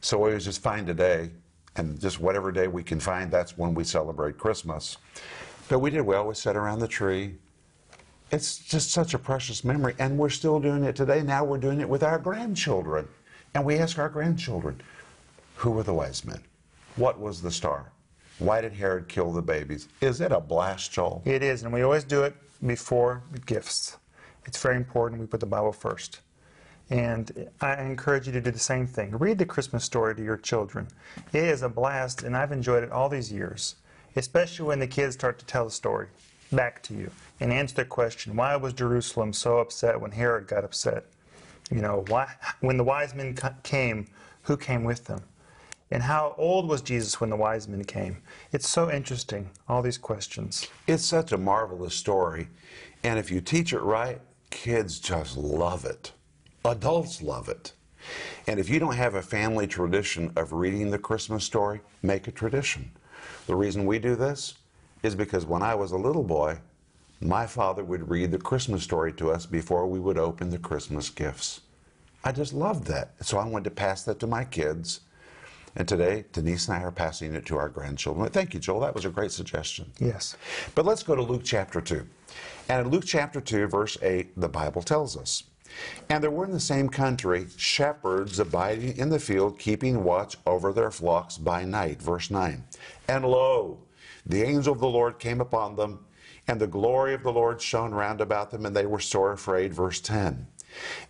So 0.00 0.18
we 0.18 0.38
just 0.38 0.62
find 0.62 0.88
a 0.88 0.94
day, 0.94 1.30
and 1.76 2.00
just 2.00 2.18
whatever 2.18 2.50
day 2.50 2.66
we 2.66 2.82
can 2.82 2.98
find, 2.98 3.30
that's 3.30 3.58
when 3.58 3.74
we 3.74 3.84
celebrate 3.84 4.38
Christmas. 4.38 4.96
But 5.68 5.80
we 5.80 5.90
did, 5.90 6.00
well, 6.00 6.26
we 6.26 6.34
sat 6.34 6.56
around 6.56 6.78
the 6.78 6.88
tree. 6.88 7.34
It's 8.30 8.56
just 8.56 8.90
such 8.90 9.12
a 9.12 9.18
precious 9.18 9.64
memory, 9.64 9.96
and 9.98 10.16
we're 10.16 10.30
still 10.30 10.60
doing 10.60 10.82
it 10.84 10.96
today. 10.96 11.20
Now 11.22 11.44
we're 11.44 11.58
doing 11.58 11.82
it 11.82 11.88
with 11.88 12.02
our 12.02 12.18
grandchildren. 12.18 13.06
And 13.54 13.66
we 13.66 13.76
ask 13.76 13.98
our 13.98 14.08
grandchildren, 14.08 14.80
who 15.56 15.72
were 15.72 15.82
the 15.82 15.92
wise 15.92 16.24
men? 16.24 16.40
What 16.96 17.20
was 17.20 17.42
the 17.42 17.50
star? 17.50 17.92
Why 18.38 18.60
did 18.60 18.72
Herod 18.72 19.08
kill 19.08 19.32
the 19.32 19.42
babies? 19.42 19.88
Is 20.00 20.20
it 20.20 20.30
a 20.30 20.40
blast, 20.40 20.92
Joel? 20.92 21.22
It 21.24 21.42
is, 21.42 21.64
and 21.64 21.72
we 21.72 21.82
always 21.82 22.04
do 22.04 22.22
it 22.22 22.34
before 22.64 23.22
gifts. 23.46 23.96
It's 24.46 24.60
very 24.62 24.76
important 24.76 25.20
we 25.20 25.26
put 25.26 25.40
the 25.40 25.46
Bible 25.46 25.72
first. 25.72 26.20
And 26.90 27.50
I 27.60 27.82
encourage 27.82 28.26
you 28.26 28.32
to 28.32 28.40
do 28.40 28.50
the 28.50 28.58
same 28.58 28.86
thing. 28.86 29.10
Read 29.10 29.38
the 29.38 29.44
Christmas 29.44 29.84
story 29.84 30.14
to 30.14 30.22
your 30.22 30.36
children. 30.36 30.88
It 31.32 31.44
is 31.44 31.62
a 31.62 31.68
blast, 31.68 32.22
and 32.22 32.36
I've 32.36 32.52
enjoyed 32.52 32.82
it 32.82 32.92
all 32.92 33.08
these 33.08 33.30
years, 33.30 33.74
especially 34.16 34.66
when 34.66 34.78
the 34.78 34.86
kids 34.86 35.14
start 35.14 35.38
to 35.40 35.44
tell 35.44 35.64
the 35.64 35.70
story 35.70 36.08
back 36.50 36.82
to 36.82 36.94
you 36.94 37.10
and 37.40 37.52
answer 37.52 37.74
the 37.74 37.84
question 37.84 38.34
why 38.34 38.56
was 38.56 38.72
Jerusalem 38.72 39.34
so 39.34 39.58
upset 39.58 40.00
when 40.00 40.12
Herod 40.12 40.46
got 40.46 40.64
upset? 40.64 41.04
You 41.70 41.82
know, 41.82 42.04
why, 42.08 42.32
when 42.60 42.78
the 42.78 42.84
wise 42.84 43.14
men 43.14 43.36
came, 43.62 44.06
who 44.42 44.56
came 44.56 44.84
with 44.84 45.04
them? 45.04 45.22
And 45.90 46.02
how 46.02 46.34
old 46.36 46.68
was 46.68 46.82
Jesus 46.82 47.20
when 47.20 47.30
the 47.30 47.36
wise 47.36 47.66
men 47.66 47.84
came? 47.84 48.18
It's 48.52 48.68
so 48.68 48.90
interesting, 48.90 49.50
all 49.68 49.80
these 49.80 49.98
questions. 49.98 50.68
It's 50.86 51.04
such 51.04 51.32
a 51.32 51.38
marvelous 51.38 51.94
story. 51.94 52.48
And 53.02 53.18
if 53.18 53.30
you 53.30 53.40
teach 53.40 53.72
it 53.72 53.80
right, 53.80 54.20
kids 54.50 54.98
just 54.98 55.36
love 55.36 55.84
it. 55.84 56.12
Adults 56.64 57.22
love 57.22 57.48
it. 57.48 57.72
And 58.46 58.60
if 58.60 58.68
you 58.68 58.78
don't 58.78 58.96
have 58.96 59.14
a 59.14 59.22
family 59.22 59.66
tradition 59.66 60.32
of 60.36 60.52
reading 60.52 60.90
the 60.90 60.98
Christmas 60.98 61.44
story, 61.44 61.80
make 62.02 62.28
a 62.28 62.32
tradition. 62.32 62.90
The 63.46 63.56
reason 63.56 63.86
we 63.86 63.98
do 63.98 64.14
this 64.14 64.54
is 65.02 65.14
because 65.14 65.46
when 65.46 65.62
I 65.62 65.74
was 65.74 65.92
a 65.92 65.96
little 65.96 66.22
boy, 66.22 66.58
my 67.20 67.46
father 67.46 67.82
would 67.82 68.10
read 68.10 68.30
the 68.30 68.38
Christmas 68.38 68.82
story 68.82 69.12
to 69.14 69.30
us 69.30 69.46
before 69.46 69.86
we 69.86 69.98
would 69.98 70.18
open 70.18 70.50
the 70.50 70.58
Christmas 70.58 71.10
gifts. 71.10 71.62
I 72.24 72.32
just 72.32 72.52
loved 72.52 72.86
that. 72.86 73.14
So 73.24 73.38
I 73.38 73.46
wanted 73.46 73.64
to 73.64 73.70
pass 73.70 74.04
that 74.04 74.20
to 74.20 74.26
my 74.26 74.44
kids. 74.44 75.00
And 75.76 75.86
today, 75.86 76.24
Denise 76.32 76.68
and 76.68 76.78
I 76.78 76.82
are 76.82 76.90
passing 76.90 77.34
it 77.34 77.46
to 77.46 77.56
our 77.56 77.68
grandchildren. 77.68 78.28
Thank 78.30 78.54
you, 78.54 78.60
Joel. 78.60 78.80
That 78.80 78.94
was 78.94 79.04
a 79.04 79.10
great 79.10 79.32
suggestion. 79.32 79.90
Yes. 79.98 80.36
But 80.74 80.86
let's 80.86 81.02
go 81.02 81.14
to 81.14 81.22
Luke 81.22 81.42
chapter 81.44 81.80
2. 81.80 82.06
And 82.68 82.86
in 82.86 82.92
Luke 82.92 83.04
chapter 83.06 83.40
2, 83.40 83.66
verse 83.66 83.96
8, 84.02 84.38
the 84.38 84.48
Bible 84.48 84.82
tells 84.82 85.16
us 85.16 85.44
And 86.08 86.22
there 86.22 86.30
were 86.30 86.44
in 86.44 86.52
the 86.52 86.60
same 86.60 86.88
country 86.88 87.46
shepherds 87.56 88.38
abiding 88.38 88.96
in 88.96 89.08
the 89.08 89.20
field, 89.20 89.58
keeping 89.58 90.04
watch 90.04 90.36
over 90.46 90.72
their 90.72 90.90
flocks 90.90 91.38
by 91.38 91.64
night. 91.64 92.02
Verse 92.02 92.30
9. 92.30 92.64
And 93.08 93.24
lo, 93.24 93.78
the 94.26 94.42
angel 94.42 94.72
of 94.72 94.80
the 94.80 94.88
Lord 94.88 95.18
came 95.18 95.40
upon 95.40 95.76
them, 95.76 96.04
and 96.46 96.60
the 96.60 96.66
glory 96.66 97.14
of 97.14 97.22
the 97.22 97.32
Lord 97.32 97.60
shone 97.60 97.92
round 97.92 98.20
about 98.20 98.50
them, 98.50 98.66
and 98.66 98.74
they 98.74 98.86
were 98.86 99.00
sore 99.00 99.32
afraid. 99.32 99.72
Verse 99.72 100.00
10. 100.00 100.46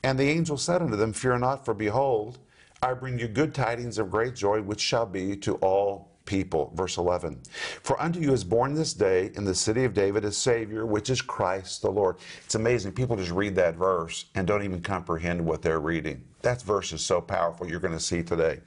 And 0.03 0.19
the 0.19 0.29
angel 0.29 0.57
said 0.57 0.83
unto 0.83 0.97
them, 0.97 1.12
Fear 1.12 1.38
not, 1.38 1.65
for 1.65 1.75
behold, 1.75 2.38
I 2.82 2.94
bring 2.94 3.18
you 3.18 3.28
good 3.28 3.54
tidings 3.54 3.99
of 3.99 4.11
great 4.11 4.35
joy, 4.35 4.62
which 4.62 4.80
shall 4.80 5.06
be 5.06 5.37
to 5.38 5.56
all 5.56 6.08
people. 6.28 6.70
Verse 6.76 6.99
11 6.99 7.40
For 7.82 8.00
unto 8.00 8.20
you 8.20 8.32
is 8.32 8.44
born 8.44 8.75
this 8.75 8.92
day 8.92 9.32
in 9.35 9.44
the 9.44 9.54
city 9.54 9.85
of 9.85 9.94
David 9.94 10.25
a 10.25 10.30
Savior, 10.30 10.87
which 10.87 11.11
is 11.11 11.23
Christ 11.23 11.82
the 11.82 11.90
Lord. 11.90 12.18
It's 12.44 12.54
amazing. 12.54 12.92
People 12.92 13.16
just 13.16 13.32
read 13.32 13.56
that 13.56 13.75
verse 13.75 14.26
and 14.35 14.47
don't 14.47 14.62
even 14.62 14.80
comprehend 14.80 15.44
what 15.44 15.62
they're 15.62 15.80
reading. 15.80 16.23
That 16.42 16.62
verse 16.62 16.92
is 16.92 17.00
so 17.00 17.20
powerful, 17.20 17.68
you're 17.68 17.80
going 17.80 17.94
to 17.94 18.00
see 18.00 18.23
today. 18.23 18.61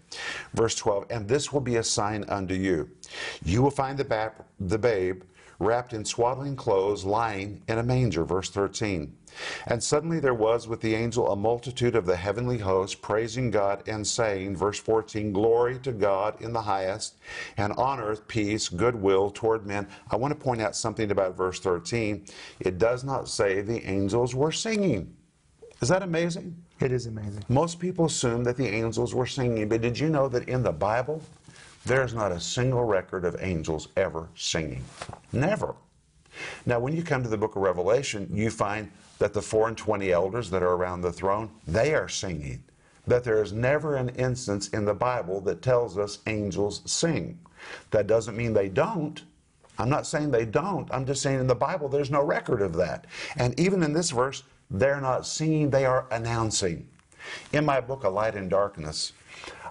Verse 0.53 0.75
12, 0.75 1.06
and 1.10 1.27
this 1.27 1.53
will 1.53 1.62
be 1.62 1.77
a 1.77 1.84
sign 1.84 2.25
unto 2.27 2.53
you. 2.53 2.89
You 3.46 3.62
will 3.62 3.72
find 3.72 3.98
the, 3.98 4.34
the 4.60 4.77
babe 4.77 5.22
wrapped 5.62 5.94
in 5.94 6.03
swaddling 6.03 6.56
clothes, 6.56 7.06
lying 7.06 7.62
in 7.68 7.77
a 7.77 7.84
manger. 7.84 8.25
Verse 8.25 8.50
13. 8.50 9.15
And 9.68 9.82
suddenly 9.82 10.20
there 10.20 10.34
was 10.34 10.68
with 10.68 10.82
the 10.82 10.96
angel 10.96 11.32
a 11.32 11.36
multitude 11.36 11.96
of 11.96 12.06
the 12.06 12.15
heavenly 12.15 12.58
host, 12.58 13.01
praising 13.01 13.51
God 13.51 13.88
and 13.88 14.06
saying, 14.06 14.58
verse 14.58 14.80
14, 14.80 15.32
Glory 15.32 15.80
to 15.80 15.91
God 15.91 16.41
in 16.41 16.51
the 16.51 16.62
highest, 16.62 17.18
and 17.58 17.72
on 17.74 18.00
earth 18.00 18.27
peace, 18.27 18.68
goodwill 18.68 19.30
toward 19.30 19.65
men. 19.65 19.88
I 20.10 20.15
want 20.15 20.38
to 20.38 20.44
point 20.44 20.62
out 20.62 20.75
something 20.75 21.12
about 21.12 21.38
verse 21.38 21.60
13. 21.60 22.25
It 22.60 22.77
does 22.77 23.03
not 23.03 23.30
say 23.30 23.62
the 23.62 23.86
angels 23.86 24.36
were 24.36 24.51
singing. 24.51 25.15
Is 25.82 25.89
that 25.89 26.03
amazing? 26.03 26.56
It 26.80 26.91
is 26.91 27.08
amazing. 27.08 27.44
Most 27.50 27.80
people 27.80 28.06
assume 28.06 28.44
that 28.44 28.58
the 28.58 28.68
angels 28.68 29.15
were 29.15 29.25
singing, 29.25 29.68
but 29.68 29.82
did 29.82 29.98
you 29.98 30.10
know 30.10 30.27
that 30.30 30.48
in 30.48 30.62
the 30.62 30.72
Bible, 30.72 31.24
there's 31.86 32.14
not 32.14 32.32
a 32.32 32.40
single 32.40 32.84
record 32.84 33.26
of 33.26 33.36
angels 33.40 33.88
ever 33.98 34.30
singing? 34.36 34.84
Never. 35.34 35.76
Now, 36.66 36.80
when 36.80 36.96
you 36.96 37.04
come 37.04 37.24
to 37.24 37.30
the 37.30 37.38
book 37.38 37.56
of 37.56 37.62
Revelation, 37.62 38.30
you 38.32 38.50
find 38.50 38.90
that 39.20 39.34
the 39.34 39.42
four 39.42 39.68
and 39.68 39.78
twenty 39.78 40.12
elders 40.12 40.50
that 40.50 40.64
are 40.64 40.74
around 40.74 41.02
the 41.02 41.12
throne, 41.12 41.50
they 41.68 41.94
are 41.94 42.10
singing. 42.10 42.64
That 43.08 43.24
there 43.24 43.42
is 43.42 43.52
never 43.52 43.96
an 43.96 44.10
instance 44.10 44.70
in 44.70 44.86
the 44.86 44.94
Bible 44.94 45.42
that 45.42 45.62
tells 45.62 45.98
us 45.98 46.20
angels 46.28 46.82
sing. 46.86 47.40
That 47.92 48.08
doesn't 48.08 48.38
mean 48.38 48.54
they 48.54 48.70
don't. 48.70 49.22
I'm 49.78 49.90
not 49.90 50.06
saying 50.06 50.32
they 50.32 50.46
don't. 50.46 50.88
I'm 50.94 51.06
just 51.06 51.22
saying 51.22 51.40
in 51.40 51.48
the 51.48 51.56
Bible 51.56 51.90
there's 51.90 52.12
no 52.12 52.24
record 52.24 52.62
of 52.62 52.74
that. 52.76 53.08
And 53.38 53.60
even 53.60 53.82
in 53.84 53.94
this 53.94 54.12
verse, 54.12 54.44
they're 54.70 55.02
not 55.02 55.26
singing, 55.26 55.70
they 55.70 55.86
are 55.86 56.06
announcing. 56.12 56.88
In 57.54 57.66
my 57.66 57.82
book, 57.82 58.04
A 58.04 58.10
Light 58.10 58.36
in 58.36 58.50
Darkness, 58.50 59.14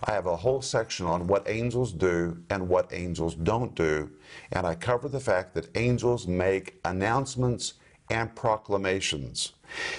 I 0.04 0.12
have 0.12 0.26
a 0.26 0.37
whole 0.37 0.62
section 0.62 1.07
on 1.07 1.26
what 1.26 1.49
angels 1.49 1.92
do 1.92 2.42
and 2.49 2.69
what 2.69 2.92
angels 2.92 3.35
don't 3.35 3.75
do, 3.75 4.11
and 4.52 4.66
I 4.66 4.75
cover 4.75 5.09
the 5.09 5.21
fact 5.21 5.54
that 5.54 5.76
angels 5.76 6.26
make 6.26 6.80
announcements 6.85 7.75
and 8.11 8.35
proclamations. 8.35 9.52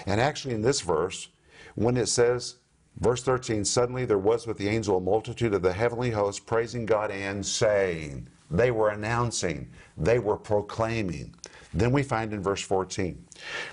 And 0.05 0.19
actually, 0.19 0.53
in 0.53 0.61
this 0.61 0.81
verse, 0.81 1.29
when 1.75 1.97
it 1.97 2.07
says, 2.07 2.55
verse 2.99 3.23
13, 3.23 3.63
suddenly 3.63 4.05
there 4.05 4.17
was 4.17 4.47
with 4.47 4.57
the 4.57 4.67
angel 4.67 4.97
a 4.97 5.01
multitude 5.01 5.53
of 5.53 5.61
the 5.61 5.73
heavenly 5.73 6.11
hosts 6.11 6.39
praising 6.39 6.85
God 6.85 7.11
and 7.11 7.45
saying, 7.45 8.27
they 8.49 8.71
were 8.71 8.89
announcing, 8.89 9.69
they 9.97 10.19
were 10.19 10.37
proclaiming. 10.37 11.33
Then 11.73 11.91
we 11.93 12.03
find 12.03 12.33
in 12.33 12.43
verse 12.43 12.61
14, 12.61 13.25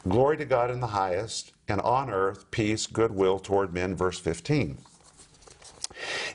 glory 0.09 0.37
to 0.37 0.45
God 0.45 0.71
in 0.71 0.79
the 0.79 0.87
highest, 0.87 1.53
and 1.67 1.81
on 1.81 2.11
earth 2.11 2.49
peace, 2.53 2.87
goodwill 2.87 3.41
toward 3.41 3.75
men, 3.75 3.97
verse 3.97 4.21
15. 4.21 4.79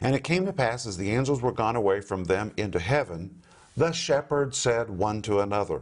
And 0.01 0.15
it 0.15 0.23
came 0.23 0.45
to 0.45 0.53
pass 0.53 0.85
as 0.85 0.97
the 0.97 1.11
angels 1.11 1.41
were 1.41 1.51
gone 1.51 1.75
away 1.75 2.01
from 2.01 2.25
them 2.25 2.53
into 2.57 2.79
heaven, 2.79 3.41
the 3.75 3.91
shepherds 3.91 4.57
said 4.57 4.89
one 4.89 5.21
to 5.23 5.39
another, 5.39 5.81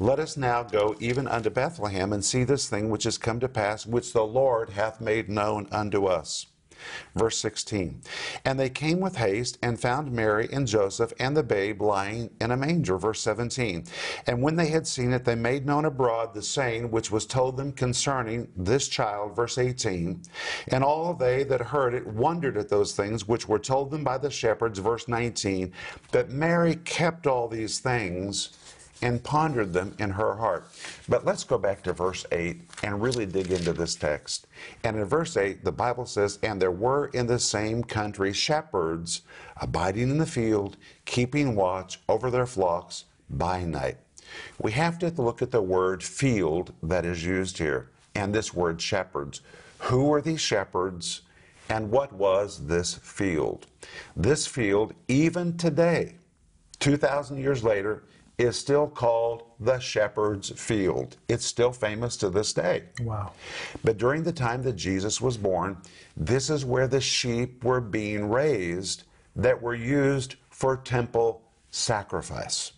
Let 0.00 0.18
us 0.18 0.36
now 0.36 0.62
go 0.62 0.96
even 0.98 1.28
unto 1.28 1.50
Bethlehem 1.50 2.12
and 2.12 2.24
see 2.24 2.44
this 2.44 2.68
thing 2.68 2.90
which 2.90 3.06
is 3.06 3.18
come 3.18 3.38
to 3.40 3.48
pass, 3.48 3.86
which 3.86 4.12
the 4.12 4.24
Lord 4.24 4.70
hath 4.70 5.00
made 5.00 5.28
known 5.28 5.68
unto 5.70 6.06
us. 6.06 6.46
Verse 7.14 7.38
16 7.38 8.00
And 8.44 8.58
they 8.58 8.70
came 8.70 9.00
with 9.00 9.16
haste 9.16 9.58
and 9.62 9.80
found 9.80 10.12
Mary 10.12 10.48
and 10.52 10.66
Joseph 10.66 11.12
and 11.18 11.36
the 11.36 11.42
babe 11.42 11.82
lying 11.82 12.30
in 12.40 12.50
a 12.50 12.56
manger. 12.56 12.98
Verse 12.98 13.20
17 13.20 13.84
And 14.26 14.42
when 14.42 14.56
they 14.56 14.68
had 14.68 14.86
seen 14.86 15.12
it, 15.12 15.24
they 15.24 15.34
made 15.34 15.66
known 15.66 15.84
abroad 15.84 16.34
the 16.34 16.42
saying 16.42 16.90
which 16.90 17.10
was 17.10 17.26
told 17.26 17.56
them 17.56 17.72
concerning 17.72 18.48
this 18.56 18.88
child. 18.88 19.36
Verse 19.36 19.58
18 19.58 20.22
And 20.68 20.84
all 20.84 21.14
they 21.14 21.44
that 21.44 21.60
heard 21.60 21.94
it 21.94 22.06
wondered 22.06 22.56
at 22.56 22.68
those 22.68 22.92
things 22.92 23.28
which 23.28 23.48
were 23.48 23.58
told 23.58 23.90
them 23.90 24.04
by 24.04 24.18
the 24.18 24.30
shepherds. 24.30 24.78
Verse 24.78 25.08
19 25.08 25.72
But 26.12 26.30
Mary 26.30 26.76
kept 26.76 27.26
all 27.26 27.48
these 27.48 27.80
things 27.80 28.57
and 29.02 29.22
pondered 29.22 29.72
them 29.72 29.94
in 29.98 30.10
her 30.10 30.34
heart. 30.34 30.66
But 31.08 31.24
let's 31.24 31.44
go 31.44 31.58
back 31.58 31.82
to 31.84 31.92
verse 31.92 32.26
8 32.32 32.60
and 32.82 33.00
really 33.00 33.26
dig 33.26 33.50
into 33.52 33.72
this 33.72 33.94
text. 33.94 34.46
And 34.84 34.96
in 34.96 35.04
verse 35.04 35.36
8, 35.36 35.64
the 35.64 35.72
Bible 35.72 36.06
says, 36.06 36.38
And 36.42 36.60
there 36.60 36.70
were 36.70 37.06
in 37.08 37.26
the 37.26 37.38
same 37.38 37.84
country 37.84 38.32
shepherds 38.32 39.22
abiding 39.56 40.10
in 40.10 40.18
the 40.18 40.26
field, 40.26 40.76
keeping 41.04 41.54
watch 41.54 42.00
over 42.08 42.30
their 42.30 42.46
flocks 42.46 43.04
by 43.30 43.64
night. 43.64 43.98
We 44.60 44.72
have 44.72 44.98
to 45.00 45.10
look 45.10 45.42
at 45.42 45.50
the 45.50 45.62
word 45.62 46.02
field 46.02 46.72
that 46.82 47.04
is 47.04 47.24
used 47.24 47.58
here 47.58 47.88
and 48.14 48.34
this 48.34 48.52
word 48.52 48.80
shepherds. 48.80 49.40
Who 49.78 50.04
were 50.04 50.20
these 50.20 50.40
shepherds 50.40 51.22
and 51.68 51.90
what 51.90 52.12
was 52.12 52.66
this 52.66 52.94
field? 52.94 53.66
This 54.16 54.46
field, 54.46 54.94
even 55.06 55.56
today, 55.56 56.14
2,000 56.80 57.38
years 57.38 57.62
later, 57.62 58.04
is 58.38 58.56
still 58.56 58.86
called 58.86 59.42
the 59.58 59.78
shepherd's 59.80 60.50
field. 60.50 61.16
It's 61.28 61.44
still 61.44 61.72
famous 61.72 62.16
to 62.18 62.30
this 62.30 62.52
day. 62.52 62.84
Wow. 63.02 63.32
But 63.82 63.98
during 63.98 64.22
the 64.22 64.32
time 64.32 64.62
that 64.62 64.76
Jesus 64.76 65.20
was 65.20 65.36
born, 65.36 65.76
this 66.16 66.48
is 66.48 66.64
where 66.64 66.86
the 66.86 67.00
sheep 67.00 67.64
were 67.64 67.80
being 67.80 68.30
raised 68.30 69.02
that 69.34 69.60
were 69.60 69.74
used 69.74 70.36
for 70.50 70.76
temple 70.76 71.42
sacrifice. 71.70 72.72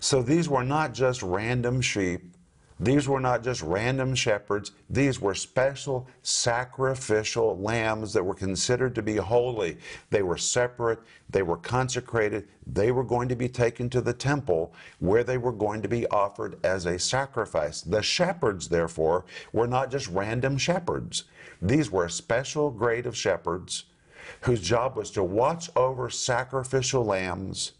So 0.00 0.22
these 0.22 0.48
were 0.48 0.64
not 0.64 0.94
just 0.94 1.22
random 1.22 1.80
sheep 1.80 2.33
these 2.80 3.08
were 3.08 3.20
not 3.20 3.44
just 3.44 3.62
random 3.62 4.16
shepherds, 4.16 4.72
these 4.90 5.20
were 5.20 5.34
special 5.34 6.08
sacrificial 6.22 7.56
lambs 7.58 8.12
that 8.12 8.24
were 8.24 8.34
considered 8.34 8.96
to 8.96 9.02
be 9.02 9.16
holy. 9.16 9.78
They 10.10 10.22
were 10.22 10.36
separate, 10.36 10.98
they 11.30 11.42
were 11.42 11.56
consecrated, 11.56 12.48
they 12.66 12.90
were 12.90 13.04
going 13.04 13.28
to 13.28 13.36
be 13.36 13.48
taken 13.48 13.88
to 13.90 14.00
the 14.00 14.12
temple 14.12 14.74
where 14.98 15.22
they 15.22 15.38
were 15.38 15.52
going 15.52 15.82
to 15.82 15.88
be 15.88 16.06
offered 16.08 16.58
as 16.64 16.86
a 16.86 16.98
sacrifice. 16.98 17.80
The 17.80 18.02
shepherds, 18.02 18.68
therefore, 18.68 19.24
were 19.52 19.68
not 19.68 19.92
just 19.92 20.08
random 20.08 20.58
shepherds, 20.58 21.24
these 21.62 21.90
were 21.92 22.06
a 22.06 22.10
special 22.10 22.70
grade 22.70 23.06
of 23.06 23.16
shepherds 23.16 23.84
whose 24.40 24.60
job 24.60 24.96
was 24.96 25.10
to 25.12 25.22
watch 25.22 25.70
over 25.76 26.10
sacrificial 26.10 27.04
lambs. 27.04 27.72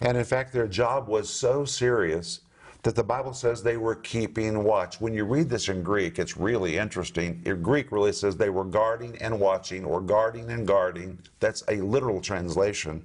And 0.00 0.16
in 0.16 0.24
fact, 0.24 0.52
their 0.52 0.68
job 0.68 1.08
was 1.08 1.28
so 1.28 1.64
serious 1.64 2.40
that 2.86 2.94
the 2.94 3.02
Bible 3.02 3.34
says 3.34 3.62
they 3.64 3.76
were 3.76 3.96
keeping 3.96 4.62
watch. 4.62 5.00
When 5.00 5.12
you 5.12 5.24
read 5.24 5.48
this 5.48 5.68
in 5.68 5.82
Greek, 5.82 6.20
it's 6.20 6.36
really 6.36 6.78
interesting. 6.78 7.42
In 7.44 7.60
Greek 7.60 7.90
really 7.90 8.12
says 8.12 8.36
they 8.36 8.48
were 8.48 8.64
guarding 8.64 9.16
and 9.18 9.40
watching, 9.40 9.84
or 9.84 10.00
guarding 10.00 10.52
and 10.52 10.64
guarding. 10.64 11.18
That's 11.40 11.64
a 11.66 11.78
literal 11.78 12.20
translation. 12.20 13.04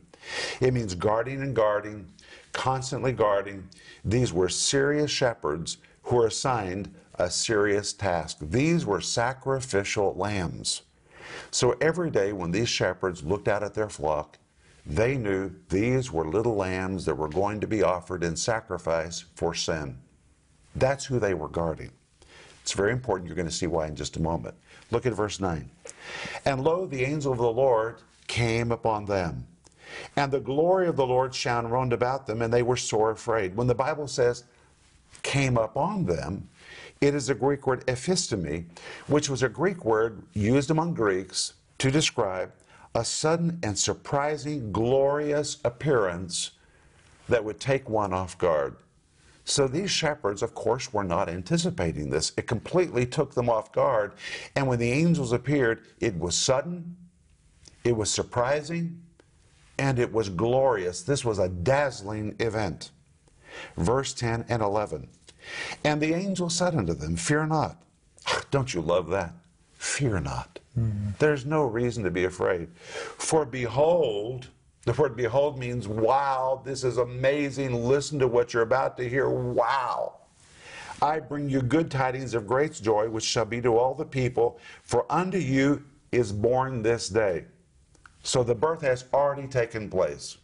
It 0.59 0.75
means 0.75 0.93
guarding 0.93 1.41
and 1.41 1.55
guarding, 1.55 2.05
constantly 2.53 3.11
guarding. 3.11 3.67
These 4.05 4.31
were 4.31 4.50
serious 4.50 5.09
shepherds 5.09 5.77
who 6.03 6.17
were 6.17 6.27
assigned 6.27 6.93
a 7.15 7.31
serious 7.31 7.91
task. 7.91 8.38
These 8.39 8.85
were 8.85 9.01
sacrificial 9.01 10.13
lambs. 10.15 10.83
So 11.50 11.75
every 11.81 12.11
day 12.11 12.33
when 12.33 12.51
these 12.51 12.69
shepherds 12.69 13.23
looked 13.23 13.47
out 13.47 13.63
at 13.63 13.73
their 13.73 13.89
flock, 13.89 14.38
they 14.85 15.17
knew 15.17 15.51
these 15.69 16.11
were 16.11 16.27
little 16.27 16.55
lambs 16.55 17.05
that 17.05 17.15
were 17.15 17.29
going 17.29 17.59
to 17.59 17.67
be 17.67 17.83
offered 17.83 18.23
in 18.23 18.35
sacrifice 18.35 19.25
for 19.35 19.53
sin. 19.53 19.97
That's 20.75 21.05
who 21.05 21.19
they 21.19 21.33
were 21.33 21.50
guarding. 21.50 21.91
It's 22.61 22.73
very 22.73 22.91
important. 22.91 23.27
You're 23.27 23.35
going 23.35 23.47
to 23.47 23.53
see 23.53 23.67
why 23.67 23.88
in 23.88 23.95
just 23.95 24.17
a 24.17 24.21
moment. 24.21 24.55
Look 24.91 25.05
at 25.05 25.13
verse 25.13 25.39
9. 25.39 25.69
And 26.45 26.63
lo, 26.63 26.85
the 26.85 27.03
angel 27.03 27.31
of 27.31 27.38
the 27.38 27.51
Lord 27.51 27.97
came 28.27 28.71
upon 28.71 29.05
them. 29.05 29.47
And 30.15 30.31
the 30.31 30.39
glory 30.39 30.88
of 30.88 30.95
the 30.95 31.05
Lord 31.05 31.35
shone 31.35 31.67
round 31.67 31.91
about 31.93 32.25
them, 32.25 32.41
and 32.41 32.53
they 32.53 32.63
were 32.63 32.77
sore 32.77 33.11
afraid. 33.11 33.55
When 33.55 33.67
the 33.67 33.75
Bible 33.75 34.07
says 34.07 34.45
came 35.23 35.57
upon 35.57 36.05
them, 36.05 36.47
it 37.01 37.13
is 37.13 37.29
a 37.29 37.35
Greek 37.35 37.67
word 37.67 37.85
ephistemi, 37.88 38.65
which 39.07 39.29
was 39.29 39.43
a 39.43 39.50
Greek 39.50 39.83
word 39.83 40.23
used 40.33 40.71
among 40.71 40.93
Greeks 40.93 41.53
to 41.79 41.91
describe 41.91 42.51
a 42.93 43.05
sudden 43.05 43.60
and 43.63 43.77
surprising, 43.77 44.71
glorious 44.71 45.57
appearance 45.63 46.51
that 47.29 47.43
would 47.43 47.60
take 47.60 47.89
one 47.89 48.13
off 48.13 48.38
guard. 48.38 48.75
So 49.43 49.67
these 49.67 49.91
shepherds, 49.91 50.43
of 50.43 50.53
course, 50.53 50.93
were 50.93 51.03
not 51.03 51.29
anticipating 51.29 52.10
this. 52.10 52.31
It 52.38 52.48
completely 52.48 53.05
took 53.05 53.33
them 53.33 53.50
off 53.50 53.71
guard. 53.71 54.13
And 54.55 54.67
when 54.67 54.79
the 54.79 54.91
angels 54.91 55.31
appeared, 55.31 55.88
it 56.00 56.17
was 56.17 56.36
sudden, 56.36 56.95
it 57.83 57.95
was 57.98 58.12
surprising, 58.12 59.01
and 59.79 59.98
it 59.98 60.13
was 60.13 60.29
glorious. 60.29 61.01
This 61.01 61.25
was 61.25 61.39
a 61.39 61.50
dazzling 61.50 62.36
event. 62.39 62.91
Verse 63.77 64.13
10 64.13 64.45
and 64.48 64.62
11. 64.62 65.07
And 65.83 66.00
the 66.00 66.13
angel 66.13 66.50
said 66.50 66.75
unto 66.75 66.93
them, 66.93 67.15
Fear 67.15 67.48
not. 67.48 67.81
Don't 68.51 68.74
you 68.74 68.81
love 68.81 69.10
that? 69.10 69.33
Fear 69.81 70.19
not. 70.19 70.59
Mm-hmm. 70.77 71.09
There's 71.17 71.43
no 71.43 71.63
reason 71.63 72.03
to 72.03 72.11
be 72.11 72.25
afraid. 72.25 72.69
For 72.77 73.45
behold, 73.45 74.47
the 74.85 74.93
word 74.93 75.15
behold 75.15 75.57
means 75.57 75.88
wow, 75.88 76.61
this 76.63 76.83
is 76.83 77.00
amazing. 77.00 77.73
Listen 77.73 78.19
to 78.19 78.27
what 78.27 78.53
you're 78.53 78.61
about 78.61 78.95
to 78.97 79.09
hear. 79.09 79.27
Wow. 79.27 80.17
I 81.01 81.19
bring 81.19 81.50
you 81.50 81.63
good 81.63 81.89
tidings 81.89 82.35
of 82.35 82.45
great 82.45 82.73
joy, 82.73 83.09
which 83.09 83.23
shall 83.23 83.43
be 83.43 83.59
to 83.61 83.75
all 83.75 83.95
the 83.95 84.05
people. 84.05 84.59
For 84.83 85.11
unto 85.11 85.39
you 85.39 85.83
is 86.11 86.31
born 86.31 86.83
this 86.83 87.09
day. 87.09 87.45
So 88.21 88.43
the 88.43 88.53
birth 88.53 88.81
has 88.83 89.05
already 89.11 89.47
taken 89.47 89.89
place. 89.89 90.38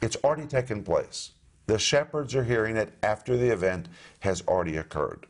It's 0.00 0.16
already 0.22 0.46
taken 0.46 0.84
place. 0.84 1.32
The 1.66 1.80
shepherds 1.80 2.36
are 2.36 2.44
hearing 2.44 2.76
it 2.76 2.92
after 3.02 3.36
the 3.36 3.48
event 3.48 3.88
has 4.20 4.44
already 4.46 4.76
occurred. 4.76 5.26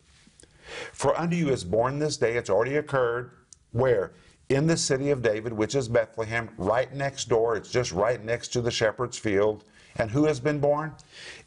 For 0.92 1.18
unto 1.18 1.37
you 1.37 1.50
is 1.50 1.64
born 1.64 1.99
this 1.99 2.16
day, 2.16 2.37
it's 2.37 2.50
already 2.50 2.76
occurred. 2.76 3.30
Where? 3.73 4.12
In 4.49 4.66
the 4.66 4.76
city 4.76 5.11
of 5.11 5.23
David, 5.23 5.52
which 5.52 5.75
is 5.75 5.88
Bethlehem, 5.88 6.50
right 6.59 6.92
next 6.94 7.28
door. 7.28 7.56
It's 7.56 7.71
just 7.71 7.92
right 7.92 8.23
next 8.23 8.49
to 8.49 8.61
the 8.61 8.71
shepherd's 8.71 9.18
field. 9.18 9.64
And 9.97 10.11
who 10.11 10.25
has 10.25 10.40
been 10.40 10.61
born? 10.61 10.94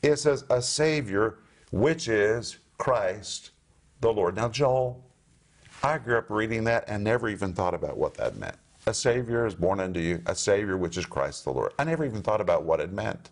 It 0.02 0.18
says, 0.18 0.46
a 0.50 0.62
Savior, 0.62 1.40
which 1.72 2.08
is 2.08 2.58
Christ 2.78 3.52
the 4.02 4.12
Lord. 4.12 4.36
Now, 4.36 4.50
Joel, 4.50 5.04
I 5.84 5.98
grew 5.98 6.18
up 6.18 6.30
reading 6.30 6.64
that 6.64 6.86
and 6.88 7.04
never 7.04 7.30
even 7.30 7.54
thought 7.54 7.74
about 7.74 7.98
what 7.98 8.16
that 8.16 8.38
meant. 8.38 8.56
A 8.86 8.94
Savior 8.94 9.46
is 9.46 9.54
born 9.54 9.80
unto 9.80 10.00
you, 10.00 10.22
a 10.26 10.34
Savior, 10.34 10.78
which 10.78 10.98
is 10.98 11.06
Christ 11.06 11.44
the 11.44 11.52
Lord. 11.52 11.74
I 11.78 11.84
never 11.84 12.06
even 12.06 12.22
thought 12.22 12.42
about 12.42 12.64
what 12.64 12.80
it 12.80 12.92
meant. 12.92 13.30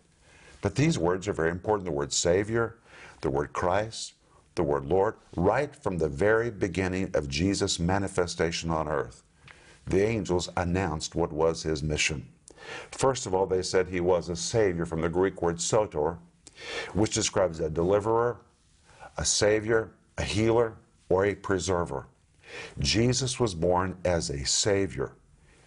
But 0.60 0.74
these 0.74 0.98
words 0.98 1.26
are 1.28 1.32
very 1.32 1.50
important 1.50 1.86
the 1.86 1.92
word 1.92 2.12
Savior, 2.12 2.76
the 3.22 3.30
word 3.30 3.52
Christ, 3.52 4.14
the 4.56 4.62
word 4.62 4.86
Lord, 4.86 5.14
right 5.36 5.74
from 5.76 5.98
the 5.98 6.08
very 6.08 6.50
beginning 6.50 7.10
of 7.14 7.28
Jesus' 7.28 7.78
manifestation 7.78 8.70
on 8.70 8.88
earth. 8.88 9.22
The 9.86 10.02
angels 10.02 10.48
announced 10.56 11.14
what 11.14 11.32
was 11.32 11.62
his 11.62 11.82
mission. 11.82 12.26
First 12.90 13.26
of 13.26 13.34
all, 13.34 13.46
they 13.46 13.62
said 13.62 13.86
he 13.86 14.00
was 14.00 14.28
a 14.28 14.36
Savior 14.36 14.84
from 14.84 15.00
the 15.02 15.08
Greek 15.08 15.40
word 15.42 15.60
soter, 15.60 16.18
which 16.94 17.14
describes 17.14 17.60
a 17.60 17.70
deliverer, 17.70 18.38
a 19.16 19.24
Savior, 19.24 19.90
a 20.18 20.24
healer, 20.24 20.74
or 21.08 21.26
a 21.26 21.34
preserver. 21.34 22.06
Jesus 22.78 23.38
was 23.38 23.54
born 23.54 23.96
as 24.04 24.30
a 24.30 24.44
Savior, 24.44 25.12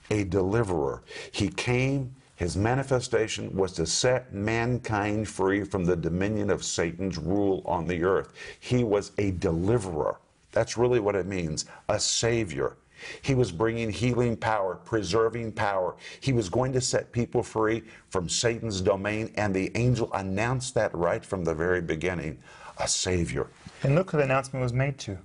a 0.09 0.23
deliverer. 0.23 1.03
He 1.31 1.49
came, 1.49 2.15
his 2.39 2.55
manifestation 2.55 3.53
was 3.53 3.73
to 3.73 3.85
set 3.85 4.33
mankind 4.33 5.27
free 5.27 5.65
from 5.65 5.83
the 5.83 5.97
dominion 5.97 6.49
of 6.49 6.63
Satan's 6.63 7.17
rule 7.17 7.61
on 7.65 7.85
the 7.85 8.01
earth. 8.05 8.31
He 8.61 8.85
was 8.85 9.11
a 9.17 9.31
deliverer. 9.31 10.21
That's 10.53 10.77
really 10.77 11.01
what 11.01 11.17
it 11.17 11.25
means 11.25 11.65
a 11.89 11.99
Savior. 11.99 12.77
He 13.21 13.35
was 13.35 13.51
bringing 13.51 13.91
healing 13.91 14.37
power, 14.37 14.75
preserving 14.75 15.51
power. 15.51 15.97
He 16.21 16.31
was 16.31 16.47
going 16.47 16.71
to 16.71 16.79
set 16.79 17.11
people 17.11 17.43
free 17.43 17.83
from 18.07 18.29
Satan's 18.29 18.79
domain, 18.79 19.33
and 19.35 19.53
the 19.53 19.69
angel 19.75 20.09
announced 20.13 20.73
that 20.75 20.95
right 20.95 21.25
from 21.25 21.43
the 21.43 21.53
very 21.53 21.81
beginning 21.81 22.39
a 22.77 22.87
Savior. 22.87 23.47
And 23.83 23.95
look 23.95 24.11
who 24.11 24.17
the 24.17 24.23
announcement 24.23 24.63
was 24.63 24.71
made 24.71 24.97
to 24.99 25.17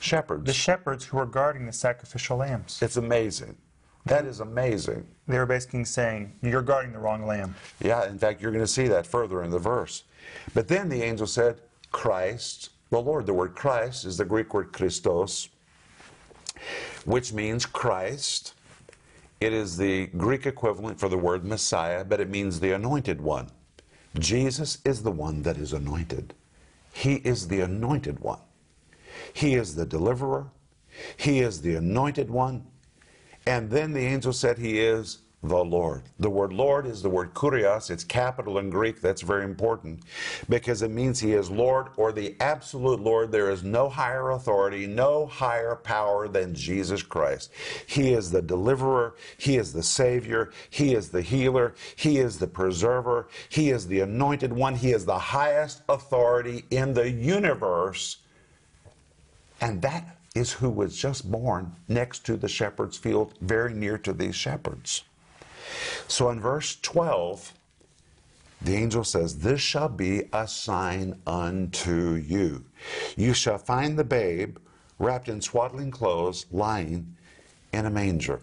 Shepherds. 0.00 0.46
the 0.46 0.52
shepherds 0.52 1.04
who 1.04 1.16
were 1.16 1.26
guarding 1.26 1.66
the 1.66 1.72
sacrificial 1.72 2.38
lambs. 2.38 2.82
It's 2.82 2.96
amazing. 2.96 3.56
That 4.06 4.24
is 4.24 4.40
amazing. 4.40 5.06
They 5.28 5.38
were 5.38 5.46
basically 5.46 5.84
saying, 5.84 6.32
You're 6.42 6.62
guarding 6.62 6.92
the 6.92 6.98
wrong 6.98 7.26
lamb. 7.26 7.54
Yeah, 7.80 8.08
in 8.08 8.18
fact, 8.18 8.40
you're 8.40 8.52
going 8.52 8.64
to 8.64 8.70
see 8.70 8.88
that 8.88 9.06
further 9.06 9.42
in 9.42 9.50
the 9.50 9.58
verse. 9.58 10.04
But 10.54 10.68
then 10.68 10.88
the 10.88 11.02
angel 11.02 11.26
said, 11.26 11.60
Christ, 11.92 12.70
the 12.90 13.00
Lord. 13.00 13.26
The 13.26 13.34
word 13.34 13.54
Christ 13.54 14.04
is 14.04 14.16
the 14.16 14.24
Greek 14.24 14.52
word 14.52 14.72
Christos, 14.72 15.48
which 17.04 17.32
means 17.32 17.64
Christ. 17.64 18.54
It 19.40 19.52
is 19.52 19.76
the 19.76 20.06
Greek 20.08 20.44
equivalent 20.44 21.00
for 21.00 21.08
the 21.08 21.16
word 21.16 21.44
Messiah, 21.44 22.04
but 22.04 22.20
it 22.20 22.28
means 22.28 22.60
the 22.60 22.72
anointed 22.72 23.20
one. 23.20 23.48
Jesus 24.18 24.78
is 24.84 25.02
the 25.02 25.10
one 25.10 25.42
that 25.42 25.56
is 25.56 25.72
anointed. 25.72 26.34
He 26.92 27.14
is 27.16 27.48
the 27.48 27.60
anointed 27.60 28.18
one. 28.18 28.40
He 29.32 29.54
is 29.54 29.76
the 29.76 29.86
deliverer. 29.86 30.50
He 31.16 31.40
is 31.40 31.62
the 31.62 31.76
anointed 31.76 32.28
one. 32.28 32.66
And 33.46 33.70
then 33.70 33.92
the 33.92 34.00
angel 34.00 34.32
said, 34.32 34.58
He 34.58 34.80
is 34.80 35.18
the 35.42 35.64
Lord. 35.64 36.02
The 36.18 36.28
word 36.28 36.52
Lord 36.52 36.86
is 36.86 37.02
the 37.02 37.08
word 37.08 37.32
kurios. 37.32 37.90
It's 37.90 38.04
capital 38.04 38.58
in 38.58 38.68
Greek. 38.68 39.00
That's 39.00 39.22
very 39.22 39.44
important 39.44 40.02
because 40.50 40.82
it 40.82 40.90
means 40.90 41.18
He 41.18 41.32
is 41.32 41.50
Lord 41.50 41.88
or 41.96 42.12
the 42.12 42.36
absolute 42.40 43.00
Lord. 43.00 43.32
There 43.32 43.50
is 43.50 43.64
no 43.64 43.88
higher 43.88 44.30
authority, 44.30 44.86
no 44.86 45.24
higher 45.26 45.76
power 45.76 46.28
than 46.28 46.54
Jesus 46.54 47.02
Christ. 47.02 47.50
He 47.86 48.12
is 48.12 48.30
the 48.30 48.42
deliverer. 48.42 49.14
He 49.38 49.56
is 49.56 49.72
the 49.72 49.82
Savior. 49.82 50.52
He 50.68 50.94
is 50.94 51.08
the 51.08 51.22
healer. 51.22 51.74
He 51.96 52.18
is 52.18 52.38
the 52.38 52.46
preserver. 52.46 53.28
He 53.48 53.70
is 53.70 53.86
the 53.86 54.00
anointed 54.00 54.52
one. 54.52 54.74
He 54.74 54.92
is 54.92 55.06
the 55.06 55.18
highest 55.18 55.82
authority 55.88 56.64
in 56.70 56.92
the 56.92 57.10
universe. 57.10 58.18
And 59.62 59.80
that 59.82 60.16
is 60.34 60.52
who 60.52 60.70
was 60.70 60.96
just 60.96 61.30
born 61.30 61.74
next 61.88 62.24
to 62.26 62.36
the 62.36 62.48
shepherd's 62.48 62.96
field, 62.96 63.34
very 63.40 63.74
near 63.74 63.98
to 63.98 64.12
these 64.12 64.36
shepherds. 64.36 65.02
So 66.08 66.30
in 66.30 66.40
verse 66.40 66.78
12, 66.80 67.52
the 68.62 68.74
angel 68.74 69.04
says, 69.04 69.38
This 69.38 69.60
shall 69.60 69.88
be 69.88 70.24
a 70.32 70.46
sign 70.46 71.20
unto 71.26 72.14
you. 72.14 72.64
You 73.16 73.34
shall 73.34 73.58
find 73.58 73.98
the 73.98 74.04
babe 74.04 74.58
wrapped 74.98 75.28
in 75.28 75.40
swaddling 75.40 75.90
clothes, 75.90 76.46
lying 76.52 77.16
in 77.72 77.86
a 77.86 77.90
manger. 77.90 78.40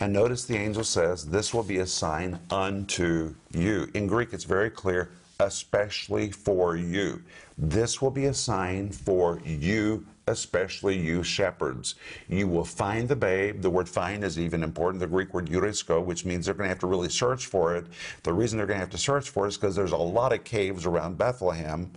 And 0.00 0.12
notice 0.12 0.44
the 0.44 0.56
angel 0.56 0.84
says, 0.84 1.26
This 1.26 1.52
will 1.52 1.62
be 1.62 1.78
a 1.78 1.86
sign 1.86 2.38
unto 2.50 3.34
you. 3.52 3.90
In 3.94 4.06
Greek, 4.06 4.32
it's 4.32 4.44
very 4.44 4.70
clear, 4.70 5.10
especially 5.40 6.30
for 6.30 6.76
you. 6.76 7.22
This 7.58 8.00
will 8.00 8.10
be 8.10 8.26
a 8.26 8.34
sign 8.34 8.90
for 8.90 9.40
you 9.44 10.06
especially 10.26 10.96
you 10.96 11.22
shepherds. 11.22 11.94
You 12.28 12.48
will 12.48 12.64
find 12.64 13.08
the 13.08 13.16
babe. 13.16 13.62
The 13.62 13.70
word 13.70 13.88
find 13.88 14.22
is 14.24 14.38
even 14.38 14.62
important. 14.62 15.00
The 15.00 15.06
Greek 15.06 15.34
word 15.34 15.48
eurisko, 15.48 16.04
which 16.04 16.24
means 16.24 16.46
they're 16.46 16.54
going 16.54 16.66
to 16.66 16.68
have 16.68 16.78
to 16.80 16.86
really 16.86 17.08
search 17.08 17.46
for 17.46 17.76
it. 17.76 17.86
The 18.22 18.32
reason 18.32 18.56
they're 18.56 18.66
going 18.66 18.78
to 18.78 18.84
have 18.84 18.90
to 18.90 18.98
search 18.98 19.30
for 19.30 19.46
it 19.46 19.48
is 19.48 19.56
because 19.56 19.76
there's 19.76 19.92
a 19.92 19.96
lot 19.96 20.32
of 20.32 20.44
caves 20.44 20.86
around 20.86 21.18
Bethlehem. 21.18 21.90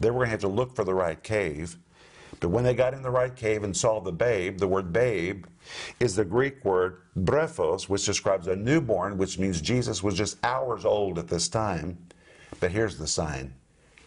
They 0.00 0.10
were 0.10 0.18
going 0.18 0.26
to 0.26 0.32
have 0.32 0.40
to 0.40 0.48
look 0.48 0.74
for 0.74 0.84
the 0.84 0.94
right 0.94 1.22
cave. 1.22 1.76
But 2.40 2.50
when 2.50 2.64
they 2.64 2.74
got 2.74 2.94
in 2.94 3.02
the 3.02 3.10
right 3.10 3.34
cave 3.34 3.64
and 3.64 3.76
saw 3.76 4.00
the 4.00 4.12
babe, 4.12 4.58
the 4.58 4.68
word 4.68 4.92
babe 4.92 5.46
is 5.98 6.14
the 6.14 6.24
Greek 6.24 6.64
word 6.64 6.98
brephos, 7.16 7.88
which 7.88 8.04
describes 8.04 8.46
a 8.46 8.54
newborn, 8.54 9.18
which 9.18 9.38
means 9.38 9.60
Jesus 9.60 10.02
was 10.02 10.14
just 10.14 10.38
hours 10.44 10.84
old 10.84 11.18
at 11.18 11.28
this 11.28 11.48
time. 11.48 11.98
But 12.60 12.70
here's 12.70 12.98
the 12.98 13.06
sign 13.06 13.54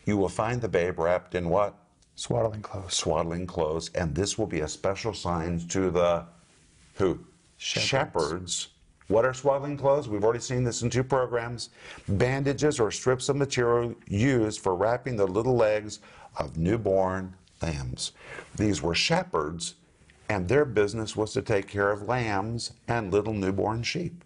you 0.06 0.18
will 0.18 0.30
find 0.30 0.62
the 0.62 0.70
babe 0.70 1.00
wrapped 1.00 1.36
in 1.36 1.50
what? 1.50 1.76
Swaddling 2.16 2.62
clothes. 2.62 2.94
swaddling 2.94 3.48
clothes, 3.48 3.90
and 3.96 4.14
this 4.14 4.38
will 4.38 4.48
be 4.48 4.62
a 4.62 4.68
special 4.68 5.14
sign 5.14 5.60
to 5.70 5.90
the 5.90 6.26
who? 6.96 7.20
Shepherds. 7.58 8.70
What 9.08 9.26
are 9.26 9.34
swaddling 9.34 9.78
clothes? 9.78 10.08
We've 10.08 10.24
already 10.24 10.40
seen 10.40 10.64
this 10.64 10.82
in 10.82 10.90
two 10.90 11.04
programs. 11.04 11.70
Bandages 12.08 12.80
or 12.80 12.92
strips 12.92 13.28
of 13.30 13.36
material 13.36 13.94
used 14.08 14.62
for 14.62 14.76
wrapping 14.76 15.16
the 15.16 15.28
little 15.28 15.56
legs 15.56 16.00
of 16.38 16.58
newborn 16.58 17.36
lambs. 17.62 18.14
These 18.56 18.82
were 18.82 18.96
shepherds, 18.96 19.76
and 20.30 20.48
their 20.48 20.66
business 20.66 21.16
was 21.16 21.34
to 21.34 21.42
take 21.42 21.68
care 21.68 21.92
of 21.92 22.04
lambs 22.04 22.72
and 22.88 23.12
little 23.12 23.34
newborn 23.34 23.84
sheep. 23.84 24.24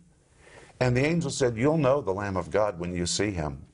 And 0.79 0.95
the 0.95 1.05
angel 1.05 1.31
said, 1.31 1.57
You'll 1.57 1.77
know 1.77 2.01
the 2.01 2.13
Lamb 2.13 2.37
of 2.37 2.51
God 2.51 2.79
when 2.79 2.93
you 2.93 3.05
see 3.05 3.31
him 3.31 3.65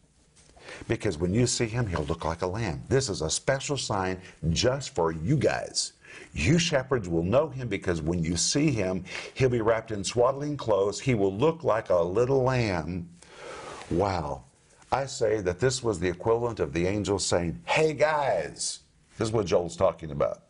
because 0.88 1.18
when 1.18 1.34
you 1.34 1.48
see 1.48 1.68
him, 1.68 1.88
he'll 1.88 2.04
look 2.04 2.26
like 2.26 2.42
a 2.42 2.48
lamb. 2.48 2.84
This 2.90 3.10
is 3.10 3.22
a 3.22 3.30
special 3.30 3.78
sign 3.78 4.20
just 4.50 4.96
for 4.96 5.12
you 5.12 5.38
guys. 5.38 5.94
You 6.34 6.60
shepherds 6.60 7.10
will 7.10 7.24
know 7.24 7.50
him 7.50 7.68
because 7.68 8.02
when 8.02 8.24
you 8.24 8.38
see 8.38 8.72
him, 8.72 9.04
he'll 9.34 9.50
be 9.50 9.62
wrapped 9.62 9.92
in 9.92 10.04
swaddling 10.04 10.58
clothes. 10.58 11.00
He 11.00 11.14
will 11.14 11.34
look 11.34 11.64
like 11.64 11.90
a 11.90 12.02
little 12.02 12.44
lamb. 12.44 13.10
Wow. 13.90 14.44
I 14.92 15.06
say 15.06 15.40
that 15.42 15.60
this 15.60 15.84
was 15.84 16.00
the 16.00 16.10
equivalent 16.10 16.60
of 16.60 16.74
the 16.74 16.86
angel 16.86 17.20
saying, 17.20 17.62
Hey 17.66 17.94
guys, 17.94 18.80
this 19.18 19.30
is 19.30 19.34
what 19.34 19.46
Joel's 19.46 19.78
talking 19.78 20.12
about. 20.12 20.44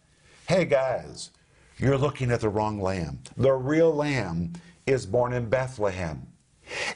Hey 0.48 0.65
guys, 0.65 1.32
you're 1.78 1.98
looking 1.98 2.32
at 2.32 2.41
the 2.41 2.50
wrong 2.50 2.82
lamb. 2.82 3.20
The 3.38 3.54
real 3.54 3.94
lamb 3.94 4.54
is 4.88 5.06
born 5.06 5.34
in 5.34 5.48
Bethlehem. 5.50 6.28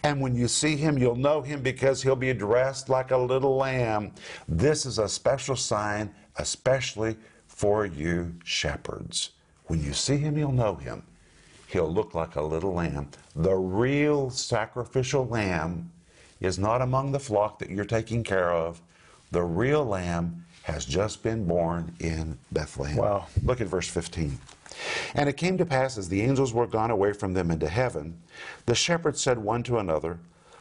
And 0.04 0.22
when 0.22 0.36
you 0.36 0.48
see 0.48 0.76
him, 0.76 0.98
you'll 0.98 1.16
know 1.16 1.42
him 1.42 1.62
because 1.62 2.02
he'll 2.02 2.16
be 2.16 2.34
dressed 2.34 2.90
like 2.90 3.12
a 3.12 3.18
little 3.18 3.58
lamb. 3.58 4.12
This 4.48 4.86
is 4.86 5.00
a 5.00 5.08
special 5.08 5.56
sign, 5.56 6.14
especially 6.38 7.18
for 7.48 7.86
you 7.86 8.34
shepherds. 8.44 9.32
When 9.68 9.84
you 9.84 9.94
see 9.94 10.18
him, 10.18 10.38
you'll 10.38 10.52
know 10.52 10.76
him. 10.76 11.04
He'll 11.68 11.92
look 11.92 12.14
like 12.14 12.36
a 12.36 12.42
little 12.42 12.74
lamb. 12.74 13.10
The 13.36 13.56
real 13.56 14.30
sacrificial 14.30 15.28
lamb 15.28 15.92
is 16.40 16.60
not 16.60 16.82
among 16.82 17.12
the 17.12 17.20
flock 17.20 17.60
that 17.60 17.70
you're 17.70 17.86
taking 17.86 18.24
care 18.24 18.52
of. 18.52 18.82
The 19.32 19.44
real 19.44 19.84
lamb 19.84 20.46
has 20.64 20.86
just 20.86 21.24
been 21.24 21.46
born 21.46 21.94
in 22.00 22.38
Bethlehem. 22.52 22.98
Wow. 22.98 23.28
Look 23.44 23.62
at 23.62 23.68
verse 23.68 23.88
15. 23.88 24.38
And 25.14 25.30
it 25.30 25.38
came 25.38 25.58
to 25.58 25.66
pass 25.66 25.98
as 25.98 26.10
the 26.10 26.22
angels 26.22 26.54
were 26.54 26.68
gone 26.68 26.92
away 26.92 27.14
from 27.14 27.34
them 27.34 27.52
into 27.52 27.70
heaven, 27.70 28.22
the 28.66 28.76
shepherds 28.76 29.22
said 29.22 29.40
one 29.40 29.64
to 29.64 29.80
another, 29.80 30.20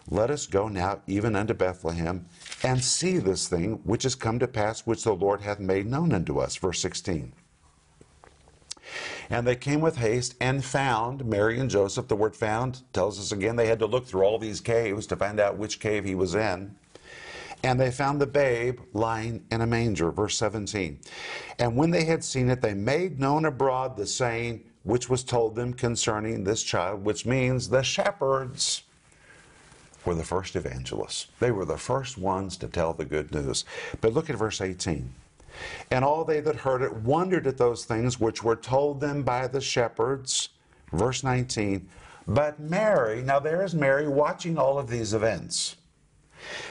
Let 0.08 0.30
us 0.30 0.46
go 0.46 0.68
now 0.68 1.00
even 1.06 1.34
unto 1.34 1.54
Bethlehem, 1.54 2.26
and 2.62 2.82
see 2.82 3.18
this 3.18 3.48
thing 3.48 3.80
which 3.84 4.04
is 4.04 4.14
come 4.14 4.38
to 4.38 4.48
pass, 4.48 4.86
which 4.86 5.04
the 5.04 5.14
Lord 5.14 5.40
hath 5.40 5.60
made 5.60 5.86
known 5.86 6.12
unto 6.12 6.38
us. 6.38 6.56
Verse 6.56 6.80
16. 6.80 7.32
And 9.30 9.46
they 9.46 9.56
came 9.56 9.80
with 9.80 9.96
haste 9.96 10.34
and 10.40 10.64
found 10.64 11.24
Mary 11.24 11.58
and 11.58 11.70
Joseph. 11.70 12.08
The 12.08 12.16
word 12.16 12.36
found 12.36 12.82
tells 12.92 13.18
us 13.18 13.32
again 13.32 13.56
they 13.56 13.66
had 13.66 13.78
to 13.78 13.86
look 13.86 14.06
through 14.06 14.22
all 14.22 14.38
these 14.38 14.60
caves 14.60 15.06
to 15.08 15.16
find 15.16 15.40
out 15.40 15.56
which 15.56 15.80
cave 15.80 16.04
he 16.04 16.14
was 16.14 16.34
in. 16.34 16.76
And 17.64 17.80
they 17.80 17.90
found 17.90 18.20
the 18.20 18.26
babe 18.26 18.78
lying 18.92 19.46
in 19.50 19.62
a 19.62 19.66
manger, 19.66 20.10
verse 20.12 20.36
17. 20.36 21.00
And 21.58 21.74
when 21.74 21.90
they 21.90 22.04
had 22.04 22.22
seen 22.22 22.50
it, 22.50 22.60
they 22.60 22.74
made 22.74 23.18
known 23.18 23.46
abroad 23.46 23.96
the 23.96 24.06
saying 24.06 24.62
which 24.82 25.08
was 25.08 25.24
told 25.24 25.54
them 25.54 25.72
concerning 25.72 26.44
this 26.44 26.62
child, 26.62 27.02
which 27.02 27.24
means 27.24 27.70
the 27.70 27.82
shepherds 27.82 28.82
were 30.04 30.14
the 30.14 30.22
first 30.22 30.56
evangelists. 30.56 31.28
They 31.40 31.52
were 31.52 31.64
the 31.64 31.78
first 31.78 32.18
ones 32.18 32.58
to 32.58 32.68
tell 32.68 32.92
the 32.92 33.06
good 33.06 33.32
news. 33.32 33.64
But 34.02 34.12
look 34.12 34.28
at 34.28 34.36
verse 34.36 34.60
18. 34.60 35.10
And 35.90 36.04
all 36.04 36.22
they 36.22 36.40
that 36.40 36.56
heard 36.56 36.82
it 36.82 36.92
wondered 36.92 37.46
at 37.46 37.56
those 37.56 37.86
things 37.86 38.20
which 38.20 38.44
were 38.44 38.56
told 38.56 39.00
them 39.00 39.22
by 39.22 39.46
the 39.46 39.62
shepherds. 39.62 40.50
Verse 40.92 41.24
19. 41.24 41.88
But 42.26 42.60
Mary, 42.60 43.22
now 43.22 43.38
there 43.38 43.64
is 43.64 43.74
Mary 43.74 44.06
watching 44.06 44.58
all 44.58 44.78
of 44.78 44.90
these 44.90 45.14
events. 45.14 45.76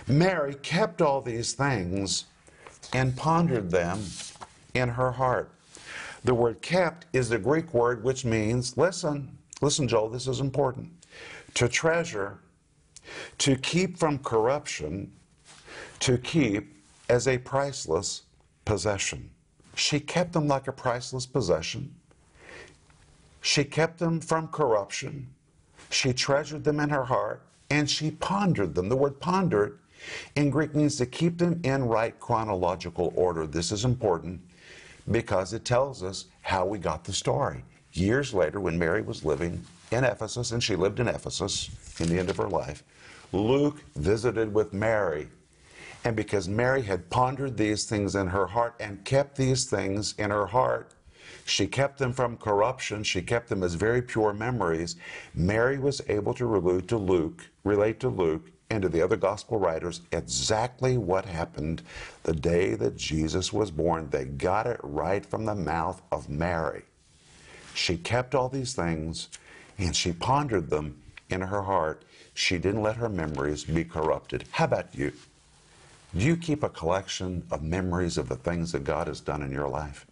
Mary 0.08 0.56
kept 0.56 1.02
all 1.02 1.22
these 1.22 1.54
things 1.54 2.26
and 2.94 3.16
pondered 3.16 3.72
them 3.72 4.04
in 4.74 4.90
her 4.90 5.12
heart. 5.12 5.52
The 6.24 6.34
word 6.34 6.62
kept 6.62 7.06
is 7.14 7.30
the 7.30 7.38
Greek 7.38 7.74
word 7.74 8.04
which 8.04 8.26
means, 8.26 8.78
listen, 8.78 9.38
listen, 9.62 9.88
Joel, 9.88 10.10
this 10.10 10.28
is 10.28 10.40
important, 10.40 10.92
to 11.56 11.68
treasure, 11.68 12.40
to 13.40 13.56
keep 13.58 13.98
from 13.98 14.20
corruption, 14.20 15.12
to 16.00 16.18
keep 16.18 16.76
as 17.10 17.28
a 17.28 17.38
priceless 17.38 18.24
possession. 18.66 19.30
She 19.76 20.00
kept 20.00 20.34
them 20.34 20.48
like 20.48 20.68
a 20.68 20.72
priceless 20.72 21.26
possession. 21.26 21.94
She 23.42 23.64
kept 23.64 24.00
them 24.00 24.22
from 24.22 24.48
corruption. 24.48 25.28
She 25.90 26.14
treasured 26.14 26.64
them 26.64 26.80
in 26.80 26.90
her 26.90 27.04
heart 27.04 27.42
and 27.74 27.90
she 27.90 28.12
pondered 28.12 28.76
them. 28.76 28.88
The 28.88 28.96
word 28.96 29.20
pondered 29.20 29.80
in 30.36 30.52
Greek 30.52 30.76
means 30.76 30.96
to 30.98 31.08
keep 31.08 31.40
them 31.40 31.60
in 31.64 31.84
right 31.86 32.18
chronological 32.20 33.12
order. 33.16 33.48
This 33.48 33.72
is 33.72 33.84
important 33.84 34.40
because 35.10 35.54
it 35.54 35.66
tells 35.66 36.04
us 36.04 36.26
how 36.42 36.68
we 36.68 36.78
got 36.78 37.04
the 37.04 37.14
story. 37.14 37.64
Years 37.94 38.32
later, 38.32 38.60
when 38.60 38.78
Mary 38.78 39.02
was 39.02 39.26
living 39.26 39.66
in 39.92 40.04
Ephesus, 40.04 40.52
and 40.52 40.64
she 40.64 40.76
lived 40.76 41.00
in 41.00 41.08
Ephesus 41.08 41.72
in 42.00 42.10
the 42.10 42.20
end 42.20 42.30
of 42.30 42.38
her 42.38 42.48
life, 42.48 42.84
Luke 43.32 43.84
visited 43.96 44.54
with 44.54 44.72
Mary 44.72 45.28
and 46.06 46.16
because 46.16 46.48
Mary 46.48 46.84
had 46.84 47.10
pondered 47.10 47.58
these 47.58 47.86
things 47.86 48.14
in 48.14 48.28
her 48.28 48.46
heart 48.46 48.76
and 48.80 49.04
kept 49.04 49.36
these 49.36 49.66
things 49.66 50.14
in 50.20 50.30
her 50.30 50.46
heart, 50.46 50.92
she 51.46 51.68
kept 51.68 52.00
them 52.00 52.14
from 52.14 52.38
corruption. 52.38 53.04
She 53.04 53.22
kept 53.22 53.50
them 53.50 53.64
as 53.64 53.74
very 53.74 54.02
pure 54.02 54.34
memories. 54.34 54.96
Mary 55.34 55.78
was 55.78 56.02
able 56.08 56.34
to 56.36 56.46
relate 56.46 56.88
to 56.90 56.98
Luke, 56.98 57.48
relate 57.64 58.00
to 58.02 58.10
Luke 58.10 58.50
and 58.70 58.82
to 58.82 58.90
the 58.90 59.02
other 59.02 59.18
gospel 59.18 59.60
writers 59.60 60.02
exactly 60.12 60.98
what 60.98 61.26
happened 61.26 61.84
the 62.24 62.34
day 62.34 62.76
that 62.76 62.96
Jesus 62.96 63.52
was 63.52 63.72
born. 63.72 64.10
They 64.10 64.26
got 64.26 64.68
it 64.68 64.80
right 64.82 65.26
from 65.26 65.46
the 65.46 65.56
mouth 65.56 66.02
of 66.12 66.30
Mary. 66.30 66.84
She 67.74 67.98
kept 67.98 68.34
all 68.34 68.50
these 68.50 68.74
things 68.74 69.28
and 69.78 69.96
she 69.96 70.12
pondered 70.14 70.70
them 70.70 71.02
in 71.30 71.42
her 71.42 71.64
heart. 71.64 72.04
She 72.34 72.58
didn't 72.58 72.82
let 72.82 72.96
her 72.96 73.10
memories 73.10 73.64
be 73.66 73.84
corrupted. 73.84 74.46
How 74.52 74.66
about 74.66 74.96
you? 74.96 75.12
Do 76.16 76.26
you 76.26 76.38
keep 76.38 76.64
a 76.64 76.70
collection 76.70 77.44
of 77.52 77.64
memories 77.64 78.18
of 78.18 78.30
the 78.30 78.36
things 78.36 78.72
that 78.72 78.84
God 78.84 79.08
has 79.08 79.20
done 79.20 79.42
in 79.42 79.52
your 79.52 79.68
life? 79.68 80.06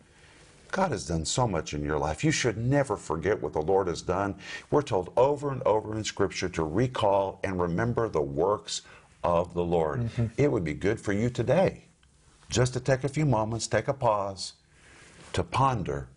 God 0.72 0.92
has 0.92 1.06
done 1.06 1.26
so 1.26 1.48
much 1.48 1.74
in 1.74 1.84
your 1.84 1.98
life. 1.98 2.24
You 2.24 2.32
should 2.32 2.58
never 2.58 2.96
forget 2.96 3.42
what 3.42 3.54
the 3.54 3.62
Lord 3.62 3.88
has 3.88 4.02
done. 4.02 4.36
We're 4.70 4.82
told 4.82 5.12
over 5.18 5.52
and 5.52 5.62
over 5.64 5.98
in 5.98 6.04
Scripture 6.04 6.50
to 6.50 6.64
recall 6.64 7.40
and 7.44 7.62
remember 7.62 8.08
the 8.08 8.22
works 8.22 8.82
of 9.24 9.54
the 9.54 9.64
Lord. 9.64 10.02
Mm-hmm. 10.02 10.26
It 10.38 10.52
would 10.52 10.64
be 10.64 10.74
good 10.74 11.00
for 11.00 11.14
you 11.14 11.30
today 11.30 11.84
just 12.50 12.74
to 12.74 12.80
take 12.80 13.04
a 13.04 13.10
few 13.10 13.26
moments, 13.26 13.68
take 13.68 13.88
a 13.88 13.94
pause, 13.94 14.54
to 15.34 15.44
ponder 15.44 16.08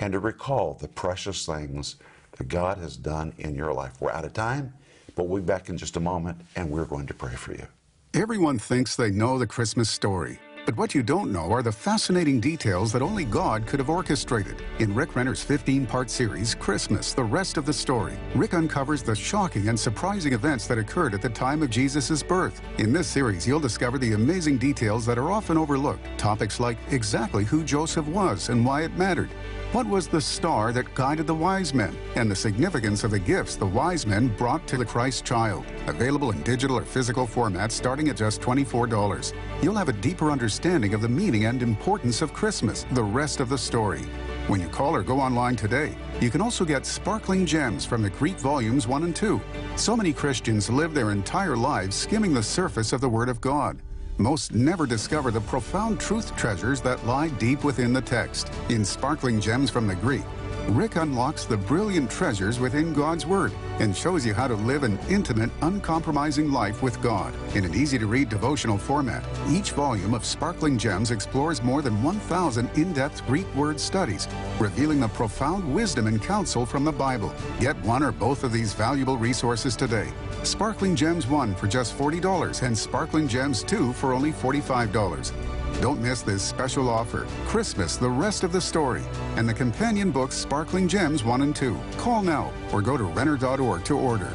and 0.00 0.12
to 0.12 0.18
recall 0.18 0.74
the 0.74 0.88
precious 0.88 1.46
things 1.46 1.96
that 2.36 2.48
God 2.48 2.78
has 2.78 2.96
done 2.96 3.32
in 3.38 3.54
your 3.54 3.72
life. 3.72 4.00
We're 4.00 4.12
out 4.12 4.24
of 4.24 4.32
time, 4.32 4.74
but 5.16 5.24
we'll 5.24 5.42
be 5.42 5.46
back 5.46 5.68
in 5.68 5.76
just 5.76 5.96
a 5.96 6.00
moment 6.00 6.40
and 6.56 6.70
we're 6.70 6.84
going 6.84 7.06
to 7.06 7.14
pray 7.14 7.34
for 7.34 7.52
you. 7.52 7.66
Everyone 8.14 8.58
thinks 8.58 8.96
they 8.96 9.10
know 9.10 9.38
the 9.38 9.46
Christmas 9.46 9.90
story. 9.90 10.38
But 10.68 10.76
what 10.76 10.94
you 10.94 11.02
don't 11.02 11.32
know 11.32 11.50
are 11.50 11.62
the 11.62 11.72
fascinating 11.72 12.40
details 12.40 12.92
that 12.92 13.00
only 13.00 13.24
God 13.24 13.66
could 13.66 13.80
have 13.80 13.88
orchestrated. 13.88 14.62
In 14.80 14.94
Rick 14.94 15.16
Renner's 15.16 15.42
15 15.42 15.86
part 15.86 16.10
series, 16.10 16.54
Christmas, 16.54 17.14
the 17.14 17.24
rest 17.24 17.56
of 17.56 17.64
the 17.64 17.72
story, 17.72 18.18
Rick 18.34 18.52
uncovers 18.52 19.02
the 19.02 19.16
shocking 19.16 19.70
and 19.70 19.80
surprising 19.80 20.34
events 20.34 20.66
that 20.66 20.76
occurred 20.76 21.14
at 21.14 21.22
the 21.22 21.30
time 21.30 21.62
of 21.62 21.70
Jesus' 21.70 22.22
birth. 22.22 22.60
In 22.76 22.92
this 22.92 23.06
series, 23.08 23.48
you'll 23.48 23.60
discover 23.60 23.96
the 23.96 24.12
amazing 24.12 24.58
details 24.58 25.06
that 25.06 25.16
are 25.16 25.30
often 25.30 25.56
overlooked. 25.56 26.06
Topics 26.18 26.60
like 26.60 26.76
exactly 26.90 27.44
who 27.44 27.64
Joseph 27.64 28.06
was 28.06 28.50
and 28.50 28.62
why 28.62 28.82
it 28.82 28.94
mattered, 28.94 29.30
what 29.72 29.86
was 29.86 30.08
the 30.08 30.20
star 30.20 30.72
that 30.72 30.94
guided 30.94 31.26
the 31.26 31.34
wise 31.34 31.74
men 31.74 31.94
and 32.16 32.30
the 32.30 32.34
significance 32.34 33.04
of 33.04 33.10
the 33.10 33.18
gifts 33.18 33.54
the 33.54 33.66
wise 33.66 34.06
men 34.06 34.28
brought 34.28 34.66
to 34.66 34.78
the 34.78 34.84
Christ 34.84 35.26
child? 35.26 35.66
Available 35.86 36.30
in 36.30 36.42
digital 36.42 36.78
or 36.78 36.84
physical 36.84 37.26
formats 37.26 37.72
starting 37.72 38.08
at 38.08 38.16
just 38.16 38.40
$24. 38.40 39.34
You'll 39.60 39.74
have 39.74 39.90
a 39.90 39.92
deeper 39.92 40.30
understanding 40.30 40.94
of 40.94 41.02
the 41.02 41.08
meaning 41.08 41.44
and 41.44 41.62
importance 41.62 42.22
of 42.22 42.32
Christmas, 42.32 42.86
the 42.92 43.04
rest 43.04 43.40
of 43.40 43.50
the 43.50 43.58
story. 43.58 44.00
When 44.46 44.60
you 44.62 44.68
call 44.68 44.96
or 44.96 45.02
go 45.02 45.20
online 45.20 45.56
today, 45.56 45.94
you 46.18 46.30
can 46.30 46.40
also 46.40 46.64
get 46.64 46.86
sparkling 46.86 47.44
gems 47.44 47.84
from 47.84 48.00
the 48.00 48.10
Greek 48.10 48.38
volumes 48.38 48.88
1 48.88 49.04
and 49.04 49.14
2. 49.14 49.38
So 49.76 49.94
many 49.94 50.14
Christians 50.14 50.70
live 50.70 50.94
their 50.94 51.10
entire 51.10 51.56
lives 51.56 51.94
skimming 51.94 52.32
the 52.32 52.42
surface 52.42 52.94
of 52.94 53.02
the 53.02 53.08
Word 53.08 53.28
of 53.28 53.42
God. 53.42 53.82
Most 54.20 54.52
never 54.52 54.84
discover 54.84 55.30
the 55.30 55.40
profound 55.42 56.00
truth 56.00 56.34
treasures 56.34 56.80
that 56.80 57.06
lie 57.06 57.28
deep 57.28 57.62
within 57.62 57.92
the 57.92 58.00
text. 58.02 58.52
In 58.68 58.84
Sparkling 58.84 59.40
Gems 59.40 59.70
from 59.70 59.86
the 59.86 59.94
Greek, 59.94 60.24
Rick 60.68 60.96
unlocks 60.96 61.46
the 61.46 61.56
brilliant 61.56 62.10
treasures 62.10 62.60
within 62.60 62.92
God's 62.92 63.24
Word 63.24 63.52
and 63.80 63.96
shows 63.96 64.26
you 64.26 64.34
how 64.34 64.46
to 64.46 64.54
live 64.54 64.82
an 64.82 64.98
intimate, 65.08 65.50
uncompromising 65.62 66.52
life 66.52 66.82
with 66.82 67.00
God. 67.00 67.32
In 67.54 67.64
an 67.64 67.74
easy 67.74 67.98
to 67.98 68.06
read 68.06 68.28
devotional 68.28 68.76
format, 68.76 69.24
each 69.48 69.72
volume 69.72 70.12
of 70.12 70.26
Sparkling 70.26 70.76
Gems 70.76 71.10
explores 71.10 71.62
more 71.62 71.80
than 71.80 72.02
1,000 72.02 72.68
in 72.76 72.92
depth 72.92 73.26
Greek 73.26 73.46
word 73.54 73.80
studies, 73.80 74.28
revealing 74.60 75.00
the 75.00 75.08
profound 75.08 75.74
wisdom 75.74 76.06
and 76.06 76.22
counsel 76.22 76.66
from 76.66 76.84
the 76.84 76.92
Bible. 76.92 77.32
Get 77.60 77.80
one 77.80 78.02
or 78.02 78.12
both 78.12 78.44
of 78.44 78.52
these 78.52 78.74
valuable 78.74 79.16
resources 79.16 79.74
today. 79.74 80.12
Sparkling 80.42 80.94
Gems 80.94 81.26
1 81.26 81.54
for 81.54 81.66
just 81.66 81.96
$40 81.96 82.62
and 82.62 82.76
Sparkling 82.76 83.26
Gems 83.26 83.62
2 83.62 83.94
for 83.94 84.12
only 84.12 84.32
$45. 84.32 85.57
Don't 85.80 86.00
miss 86.00 86.22
this 86.22 86.42
special 86.42 86.88
offer. 86.88 87.24
Christmas, 87.46 87.96
the 87.96 88.08
rest 88.08 88.42
of 88.42 88.50
the 88.50 88.60
story, 88.60 89.04
and 89.36 89.48
the 89.48 89.54
companion 89.54 90.10
books 90.10 90.36
Sparkling 90.36 90.88
Gems 90.88 91.22
1 91.22 91.42
and 91.42 91.54
2. 91.54 91.78
Call 91.98 92.22
now 92.22 92.52
or 92.72 92.82
go 92.82 92.96
to 92.96 93.04
Renner.org 93.04 93.84
to 93.84 93.94
order. 93.96 94.32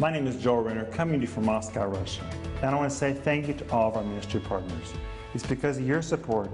My 0.00 0.10
name 0.10 0.26
is 0.26 0.42
Joel 0.42 0.64
Renner, 0.64 0.86
coming 0.86 1.20
to 1.20 1.26
you 1.26 1.32
from 1.32 1.46
Moscow, 1.46 1.86
Russia. 1.86 2.28
And 2.60 2.74
I 2.74 2.74
want 2.74 2.90
to 2.90 2.96
say 2.96 3.12
thank 3.12 3.46
you 3.46 3.54
to 3.54 3.70
all 3.70 3.90
of 3.90 3.96
our 3.96 4.02
ministry 4.02 4.40
partners. 4.40 4.92
It's 5.32 5.46
because 5.46 5.78
of 5.78 5.86
your 5.86 6.02
support 6.02 6.50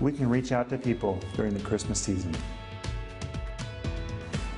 we 0.00 0.12
can 0.12 0.28
reach 0.28 0.52
out 0.52 0.68
to 0.68 0.76
people 0.76 1.18
during 1.36 1.54
the 1.54 1.60
Christmas 1.60 1.98
season. 1.98 2.36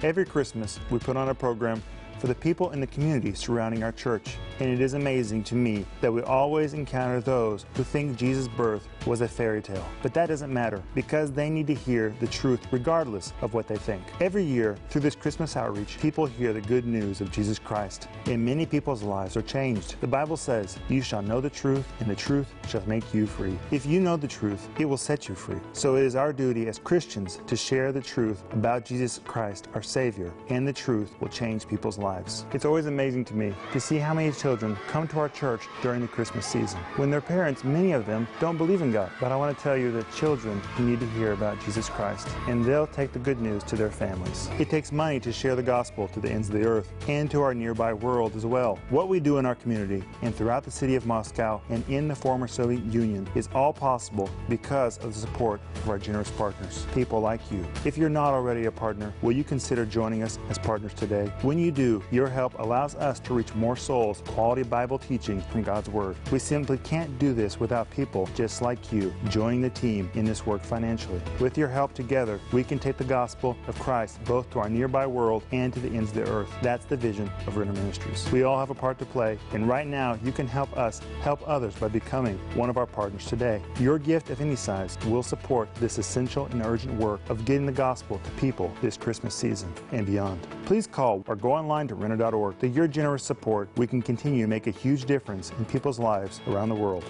Every 0.03 0.25
Christmas, 0.25 0.81
we 0.91 0.99
put 0.99 1.17
on 1.17 1.29
a 1.29 1.35
program 1.35 1.81
for 2.25 2.29
the 2.29 2.35
people 2.35 2.71
in 2.71 2.81
the 2.81 2.87
community 2.87 3.35
surrounding 3.35 3.83
our 3.83 3.93
church. 3.93 4.39
And 4.59 4.71
it 4.71 4.81
is 4.81 4.95
amazing 4.95 5.45
to 5.45 5.55
me 5.55 5.85
that 6.01 6.11
we 6.11 6.23
always 6.23 6.73
encounter 6.73 7.21
those 7.21 7.67
who 7.75 7.83
think 7.83 8.17
Jesus' 8.17 8.49
birth 8.49 8.89
was 9.05 9.21
a 9.21 9.29
fairy 9.29 9.61
tale. 9.61 9.85
But 10.01 10.15
that 10.15 10.29
doesn't 10.29 10.51
matter 10.51 10.83
because 10.95 11.33
they 11.33 11.51
need 11.51 11.67
to 11.67 11.75
hear 11.75 12.15
the 12.21 12.27
truth 12.29 12.61
regardless 12.71 13.35
of 13.43 13.53
what 13.53 13.69
they 13.69 13.77
think. 13.77 14.03
Every 14.21 14.43
year, 14.43 14.79
through 14.89 15.03
this 15.03 15.15
Christmas 15.15 15.55
outreach, 15.55 15.99
people 16.01 16.25
hear 16.25 16.55
the 16.55 16.63
good 16.63 16.87
news 16.87 17.21
of 17.21 17.31
Jesus 17.31 17.59
Christ, 17.59 18.09
and 18.25 18.43
many 18.43 18.65
people's 18.65 19.03
lives 19.03 19.37
are 19.37 19.43
changed. 19.43 19.97
The 20.01 20.07
Bible 20.07 20.39
says, 20.39 20.79
You 20.89 21.03
shall 21.03 21.21
know 21.21 21.43
the 21.43 21.51
truth, 21.51 21.93
and 22.01 22.09
the 22.09 22.15
truth 22.15 22.47
shall 22.69 22.87
make 22.87 23.13
you 23.13 23.27
free. 23.27 23.59
If 23.71 23.85
you 23.85 24.01
know 24.01 24.17
the 24.17 24.29
truth, 24.29 24.67
it 24.79 24.87
will 24.87 24.97
set 24.97 25.29
you 25.29 25.35
free. 25.35 25.61
So 25.75 25.97
it 25.97 26.05
is 26.05 26.17
our 26.17 26.33
duty 26.33 26.69
as 26.69 26.79
Christians 26.79 27.41
to 27.47 27.57
share 27.57 27.93
the 27.93 28.01
truth 28.01 28.45
about 28.53 28.87
Jesus 28.87 29.21
Christ, 29.27 29.69
our 29.75 29.83
Savior, 29.83 30.33
and 30.49 30.67
the 30.67 30.73
truth 30.73 31.15
will 31.21 31.29
change 31.29 31.69
people's 31.69 31.99
lives. 31.99 32.14
Lives. 32.15 32.47
It's 32.53 32.65
always 32.65 32.87
amazing 32.87 33.25
to 33.27 33.35
me 33.35 33.55
to 33.73 33.81
see 33.81 33.99
how 33.99 34.15
many 34.15 34.31
children 34.33 34.77
come 34.89 35.09
to 35.09 35.19
our 35.19 35.29
church 35.29 35.63
during 35.83 36.01
the 36.01 36.09
Christmas 36.09 36.47
season. 36.47 36.79
When 36.97 37.11
their 37.11 37.21
parents, 37.21 37.65
many 37.65 37.93
of 37.93 38.07
them, 38.07 38.27
don't 38.41 38.57
believe 38.57 38.83
in 38.83 38.93
God. 38.93 39.11
But 39.21 39.33
I 39.33 39.37
want 39.37 39.57
to 39.57 39.63
tell 39.63 39.77
you 39.77 39.91
that 39.93 40.11
children 40.15 40.61
need 40.79 41.01
to 41.01 41.07
hear 41.11 41.33
about 41.33 41.61
Jesus 41.65 41.89
Christ, 41.89 42.29
and 42.49 42.65
they'll 42.65 42.87
take 42.87 43.13
the 43.13 43.19
good 43.19 43.41
news 43.41 43.63
to 43.65 43.77
their 43.77 43.91
families. 43.91 44.49
It 44.59 44.71
takes 44.71 44.93
money 44.93 45.21
to 45.21 45.33
share 45.33 45.57
the 45.57 45.63
gospel 45.63 46.09
to 46.09 46.21
the 46.21 46.31
ends 46.31 46.49
of 46.49 46.55
the 46.55 46.67
earth 46.67 46.93
and 47.09 47.31
to 47.31 47.43
our 47.43 47.55
nearby 47.55 47.93
world 47.93 48.37
as 48.37 48.47
well. 48.47 48.79
What 48.91 49.09
we 49.09 49.21
do 49.21 49.39
in 49.39 49.47
our 49.47 49.55
community 49.55 50.05
and 50.23 50.35
throughout 50.35 50.65
the 50.65 50.71
city 50.71 50.95
of 50.95 51.07
Moscow 51.07 51.61
and 51.71 51.85
in 51.89 52.09
the 52.09 52.15
former 52.15 52.49
Soviet 52.49 52.85
Union 52.85 53.29
is 53.35 53.49
all 53.55 53.73
possible 53.73 54.31
because 54.49 54.99
of 54.99 55.15
the 55.15 55.21
support 55.21 55.61
of 55.77 55.89
our 55.89 55.99
generous 55.99 56.31
partners, 56.31 56.87
people 56.95 57.21
like 57.21 57.41
you. 57.51 57.65
If 57.85 57.99
you're 57.99 58.09
not 58.09 58.35
already 58.35 58.67
a 58.67 58.73
partner, 58.73 59.13
will 59.23 59.33
you 59.33 59.45
consider 59.45 59.85
joining 59.85 60.23
us 60.23 60.39
as 60.49 60.59
partners 60.59 60.95
today? 60.95 61.33
When 61.43 61.59
you 61.59 61.71
do, 61.71 61.94
your 62.11 62.29
help 62.29 62.59
allows 62.59 62.95
us 62.97 63.21
to 63.21 63.35
reach 63.35 63.55
more 63.55 63.77
souls, 63.77 64.23
quality 64.27 64.63
Bible 64.63 64.99
teaching 64.99 65.41
from 65.43 65.63
God's 65.63 65.89
Word. 65.89 66.17
We 66.31 66.39
simply 66.39 66.79
can't 66.79 67.19
do 67.19 67.33
this 67.33 67.61
without 67.61 67.91
people 67.91 68.29
just 68.35 68.63
like 68.63 68.93
you 68.93 69.15
joining 69.29 69.61
the 69.61 69.71
team 69.71 70.11
in 70.15 70.25
this 70.25 70.47
work 70.47 70.63
financially. 70.63 71.21
With 71.41 71.59
your 71.59 71.69
help 71.69 71.95
together, 71.95 72.41
we 72.53 72.65
can 72.65 72.79
take 72.79 72.97
the 72.97 73.05
gospel 73.05 73.57
of 73.67 73.79
Christ 73.79 74.23
both 74.25 74.51
to 74.51 74.61
our 74.61 74.69
nearby 74.69 75.07
world 75.07 75.43
and 75.53 75.73
to 75.73 75.81
the 75.81 75.89
ends 75.89 76.11
of 76.11 76.17
the 76.17 76.31
earth. 76.31 76.51
That's 76.63 76.85
the 76.85 76.97
vision 76.97 77.31
of 77.47 77.57
Renner 77.57 77.73
Ministries. 77.73 78.31
We 78.31 78.43
all 78.43 78.59
have 78.59 78.71
a 78.71 78.75
part 78.75 78.99
to 78.99 79.05
play, 79.05 79.39
and 79.53 79.69
right 79.69 79.87
now 79.87 80.19
you 80.23 80.33
can 80.33 80.47
help 80.47 80.77
us 80.77 81.01
help 81.21 81.47
others 81.47 81.75
by 81.75 81.89
becoming 81.89 82.39
one 82.55 82.71
of 82.71 82.77
our 82.77 82.87
partners 82.87 83.27
today. 83.27 83.63
Your 83.79 83.99
gift 83.99 84.31
of 84.31 84.41
any 84.41 84.57
size 84.57 84.99
will 85.07 85.23
support 85.23 85.75
this 85.77 85.99
essential 85.99 86.47
and 86.47 86.65
urgent 86.65 86.95
work 86.99 87.21
of 87.29 87.45
getting 87.45 87.67
the 87.67 87.73
gospel 87.73 88.21
to 88.23 88.31
people 88.33 88.73
this 88.83 88.97
Christmas 88.97 89.35
season 89.35 89.73
and 89.93 90.07
beyond. 90.07 90.41
Please 90.65 90.87
call 90.87 91.23
or 91.27 91.37
go 91.37 91.53
online 91.53 91.84
to 91.89 91.95
renner.org. 91.95 92.59
Through 92.59 92.71
your 92.71 92.89
generous 92.89 93.23
support, 93.23 93.69
we 93.77 93.87
can 93.87 94.03
continue 94.03 94.43
to 94.43 94.49
make 94.49 94.67
a 94.67 94.71
huge 94.71 95.05
difference 95.05 95.53
in 95.59 95.65
people's 95.65 95.99
lives 95.99 96.41
around 96.47 96.69
the 96.69 96.75
world. 96.75 97.05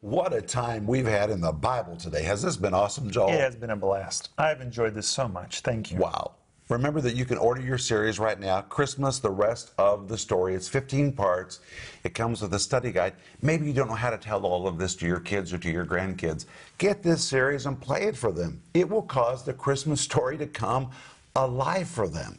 What 0.00 0.34
a 0.34 0.42
time 0.42 0.86
we've 0.86 1.06
had 1.06 1.30
in 1.30 1.40
the 1.40 1.52
Bible 1.52 1.96
today. 1.96 2.22
Has 2.22 2.42
this 2.42 2.56
been 2.56 2.74
awesome, 2.74 3.10
Joel? 3.10 3.30
It 3.30 3.40
has 3.40 3.56
been 3.56 3.70
a 3.70 3.76
blast. 3.76 4.28
I've 4.36 4.60
enjoyed 4.60 4.94
this 4.94 5.08
so 5.08 5.26
much. 5.26 5.60
Thank 5.60 5.90
you. 5.90 5.98
Wow. 5.98 6.34
Remember 6.72 7.02
that 7.02 7.14
you 7.14 7.26
can 7.26 7.36
order 7.36 7.60
your 7.60 7.76
series 7.76 8.18
right 8.18 8.40
now, 8.40 8.62
Christmas, 8.62 9.18
the 9.18 9.28
rest 9.28 9.72
of 9.76 10.08
the 10.08 10.16
story. 10.16 10.54
It's 10.54 10.68
15 10.68 11.12
parts. 11.12 11.60
It 12.02 12.14
comes 12.14 12.40
with 12.40 12.54
a 12.54 12.58
study 12.58 12.90
guide. 12.90 13.12
Maybe 13.42 13.66
you 13.66 13.74
don't 13.74 13.88
know 13.88 13.94
how 13.94 14.08
to 14.08 14.16
tell 14.16 14.46
all 14.46 14.66
of 14.66 14.78
this 14.78 14.94
to 14.96 15.06
your 15.06 15.20
kids 15.20 15.52
or 15.52 15.58
to 15.58 15.70
your 15.70 15.84
grandkids. 15.84 16.46
Get 16.78 17.02
this 17.02 17.22
series 17.22 17.66
and 17.66 17.78
play 17.78 18.04
it 18.04 18.16
for 18.16 18.32
them. 18.32 18.62
It 18.72 18.88
will 18.88 19.02
cause 19.02 19.44
the 19.44 19.52
Christmas 19.52 20.00
story 20.00 20.38
to 20.38 20.46
come 20.46 20.88
alive 21.36 21.88
for 21.88 22.08
them. 22.08 22.38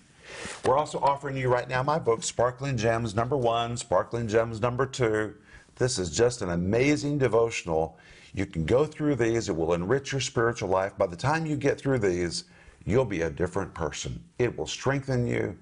We're 0.65 0.79
also 0.79 0.97
offering 0.97 1.37
you 1.37 1.47
right 1.47 1.69
now 1.69 1.83
my 1.83 1.99
book, 1.99 2.23
Sparkling 2.23 2.75
Gems 2.75 3.13
number 3.13 3.37
one, 3.37 3.77
Sparkling 3.77 4.27
Gems 4.27 4.59
number 4.59 4.87
two. 4.87 5.35
This 5.75 5.99
is 5.99 6.09
just 6.09 6.41
an 6.41 6.49
amazing 6.49 7.19
devotional. 7.19 7.99
You 8.33 8.47
can 8.47 8.65
go 8.65 8.87
through 8.87 9.13
these, 9.17 9.47
it 9.47 9.55
will 9.55 9.73
enrich 9.73 10.11
your 10.11 10.21
spiritual 10.21 10.69
life. 10.69 10.97
By 10.97 11.05
the 11.05 11.15
time 11.15 11.45
you 11.45 11.55
get 11.55 11.79
through 11.79 11.99
these, 11.99 12.45
you'll 12.85 13.05
be 13.05 13.21
a 13.21 13.29
different 13.29 13.73
person. 13.73 14.23
It 14.39 14.57
will 14.57 14.67
strengthen 14.67 15.27
you. 15.27 15.57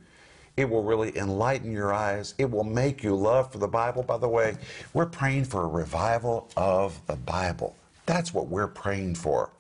It 0.58 0.70
will 0.70 0.84
really 0.84 1.18
enlighten 1.18 1.72
your 1.72 1.94
eyes. 1.94 2.34
It 2.38 2.50
will 2.50 2.64
make 2.64 3.04
you 3.04 3.16
love 3.16 3.52
for 3.52 3.58
the 3.58 3.68
Bible. 3.68 4.04
By 4.04 4.18
the 4.18 4.28
way, 4.28 4.58
we're 4.94 5.06
praying 5.06 5.46
for 5.46 5.64
a 5.64 5.68
revival 5.68 6.50
of 6.58 7.00
the 7.08 7.16
Bible. 7.16 7.76
That's 8.06 8.34
what 8.34 8.48
we're 8.48 8.68
praying 8.68 9.16
for. 9.16 9.52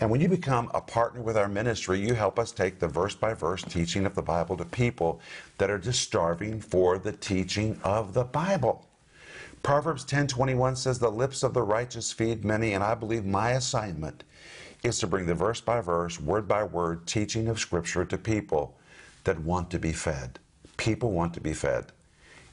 And 0.00 0.10
when 0.10 0.20
you 0.20 0.28
become 0.28 0.70
a 0.74 0.80
partner 0.80 1.22
with 1.22 1.36
our 1.36 1.48
ministry, 1.48 2.00
you 2.00 2.14
help 2.14 2.38
us 2.38 2.50
take 2.50 2.78
the 2.78 2.88
verse 2.88 3.14
by 3.14 3.34
verse 3.34 3.62
teaching 3.62 4.06
of 4.06 4.14
the 4.14 4.22
Bible 4.22 4.56
to 4.56 4.64
people 4.64 5.20
that 5.58 5.70
are 5.70 5.78
just 5.78 6.00
starving 6.00 6.60
for 6.60 6.98
the 6.98 7.12
teaching 7.12 7.78
of 7.84 8.14
the 8.14 8.24
Bible. 8.24 8.86
Proverbs 9.62 10.04
10:21 10.04 10.74
says 10.74 10.98
the 10.98 11.10
lips 11.10 11.44
of 11.44 11.54
the 11.54 11.62
righteous 11.62 12.10
feed 12.10 12.44
many 12.44 12.72
and 12.72 12.82
I 12.82 12.96
believe 12.96 13.24
my 13.24 13.50
assignment 13.50 14.24
is 14.82 14.98
to 14.98 15.06
bring 15.06 15.26
the 15.26 15.34
verse 15.34 15.60
by 15.60 15.80
verse, 15.80 16.20
word 16.20 16.48
by 16.48 16.64
word 16.64 17.06
teaching 17.06 17.48
of 17.48 17.60
scripture 17.60 18.04
to 18.04 18.18
people 18.18 18.76
that 19.24 19.38
want 19.40 19.70
to 19.70 19.78
be 19.78 19.92
fed. 19.92 20.38
People 20.76 21.12
want 21.12 21.32
to 21.34 21.40
be 21.40 21.52
fed. 21.52 21.92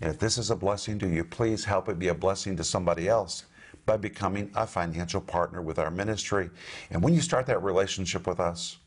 And 0.02 0.12
if 0.12 0.20
this 0.20 0.38
is 0.38 0.52
a 0.52 0.56
blessing 0.56 1.00
to 1.00 1.08
you, 1.08 1.24
please 1.24 1.66
help 1.66 1.90
it 1.90 2.00
be 2.00 2.10
a 2.10 2.14
blessing 2.14 2.56
to 2.58 2.64
somebody 2.64 3.08
else 3.08 3.46
by 3.86 3.98
becoming 3.98 4.52
a 4.56 4.68
financial 4.68 5.20
partner 5.20 5.62
with 5.62 5.80
our 5.80 5.90
ministry. 5.90 6.50
And 6.92 7.02
when 7.02 7.14
you 7.14 7.22
start 7.22 7.48
that 7.48 7.64
relationship 7.64 8.28
with 8.28 8.40
us, 8.40 8.78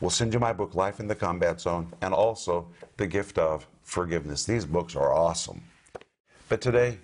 we'll 0.00 0.10
send 0.10 0.34
you 0.34 0.40
my 0.40 0.52
book, 0.52 0.74
Life 0.74 0.98
in 0.98 1.06
the 1.06 1.14
Combat 1.14 1.60
Zone, 1.60 1.92
and 2.02 2.12
also 2.12 2.66
the 2.96 3.06
gift 3.06 3.38
of 3.38 3.66
forgiveness. 3.84 4.44
These 4.44 4.64
books 4.64 4.96
are 4.96 5.12
awesome. 5.12 5.62
But 6.48 6.60
today, 6.60 6.98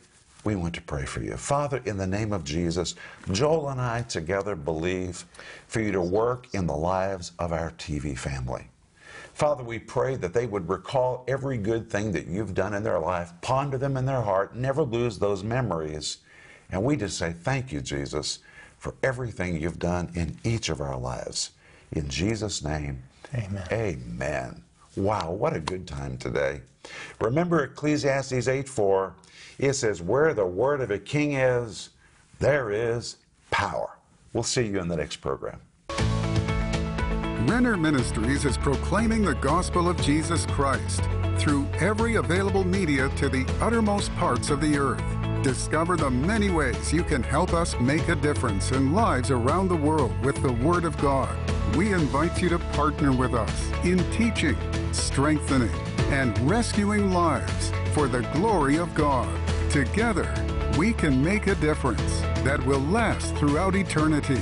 we 0.45 0.57
want 0.57 0.75
to 0.75 0.83
pray 0.83 1.05
for 1.07 1.23
you. 1.23 1.37
Father, 1.37 1.81
in 1.85 1.97
the 1.97 2.07
name 2.07 2.33
of 2.33 2.45
Jesus, 2.45 2.95
Joel 3.33 3.71
and 3.71 3.81
I 3.81 4.03
together 4.03 4.55
believe 4.55 5.25
for 5.67 5.81
you 5.81 5.93
to 5.93 6.01
work 6.01 6.53
in 6.55 6.67
the 6.67 6.77
lives 6.77 7.33
of 7.39 7.53
our 7.53 7.71
TV 7.73 8.17
family. 8.17 8.69
Father, 9.33 9.65
we 9.65 9.79
pray 9.79 10.15
that 10.17 10.33
they 10.33 10.47
would 10.47 10.69
recall 10.69 11.25
every 11.27 11.59
good 11.59 11.91
thing 11.91 12.13
that 12.13 12.27
you've 12.27 12.55
done 12.55 12.75
in 12.75 12.85
their 12.85 13.01
life, 13.01 13.33
ponder 13.41 13.79
them 13.79 13.97
in 13.97 14.07
their 14.07 14.23
heart, 14.23 14.55
never 14.55 14.83
lose 14.83 15.19
those 15.19 15.43
memories. 15.43 16.19
And 16.71 16.85
we 16.85 16.97
just 16.97 17.19
say, 17.19 17.33
Thank 17.33 17.73
you, 17.73 17.81
Jesus, 17.81 18.39
for 18.79 18.95
everything 19.03 19.61
you've 19.61 19.79
done 19.79 20.11
in 20.15 20.39
each 20.45 20.69
of 20.69 20.81
our 20.81 20.97
lives. 20.97 21.51
In 21.93 22.09
Jesus' 22.09 22.63
name, 22.63 23.03
Amen. 23.35 23.67
Amen. 23.73 24.63
Wow, 24.97 25.33
what 25.33 25.55
a 25.55 25.61
good 25.61 25.89
time 25.89 26.17
today. 26.19 26.61
Remember 27.21 27.65
Ecclesiastes 27.65 28.47
8 28.47 28.69
4, 28.69 29.15
it 29.59 29.75
says, 29.75 30.03
Where 30.03 30.35
the 30.35 30.47
word 30.47 30.81
of 30.81 30.91
a 30.91 30.99
king 30.99 31.35
is, 31.35 31.91
there 32.39 32.71
is 32.71 33.17
power. 33.51 33.99
We'll 34.33 34.43
see 34.43 34.67
you 34.67 34.81
in 34.81 34.89
the 34.89 34.97
next 34.97 35.17
program. 35.17 35.61
Renner 37.47 37.77
Ministries 37.77 38.45
is 38.45 38.57
proclaiming 38.57 39.23
the 39.23 39.35
gospel 39.35 39.89
of 39.89 40.01
Jesus 40.01 40.47
Christ 40.47 41.03
through 41.39 41.67
every 41.75 42.17
available 42.17 42.65
media 42.65 43.11
to 43.17 43.29
the 43.29 43.47
uttermost 43.61 44.15
parts 44.17 44.51
of 44.51 44.61
the 44.61 44.79
earth. 44.79 45.05
Discover 45.43 45.99
the 45.99 46.11
many 46.11 46.51
ways 46.51 46.91
you 46.91 47.05
can 47.05 47.23
help 47.23 47.53
us 47.53 47.79
make 47.79 48.09
a 48.09 48.15
difference 48.15 48.73
in 48.73 48.95
lives 48.95 49.31
around 49.31 49.69
the 49.69 49.77
world 49.77 50.19
with 50.25 50.41
the 50.43 50.53
Word 50.53 50.87
of 50.87 50.97
God. 50.97 51.37
We 51.77 51.93
invite 51.93 52.41
you 52.41 52.49
to 52.49 52.59
partner 52.59 53.13
with 53.13 53.35
us 53.35 53.71
in 53.85 53.99
teaching, 54.11 54.57
strengthening, 54.93 55.75
and 56.11 56.39
rescuing 56.49 57.13
lives 57.13 57.73
for 57.93 58.09
the 58.09 58.23
glory 58.33 58.79
of 58.79 58.95
God. 58.95 59.29
Together, 59.75 60.33
we 60.79 60.93
can 60.93 61.21
make 61.21 61.49
a 61.49 61.55
difference 61.57 62.21
that 62.45 62.65
will 62.65 62.79
last 62.79 63.35
throughout 63.35 63.75
eternity. 63.75 64.41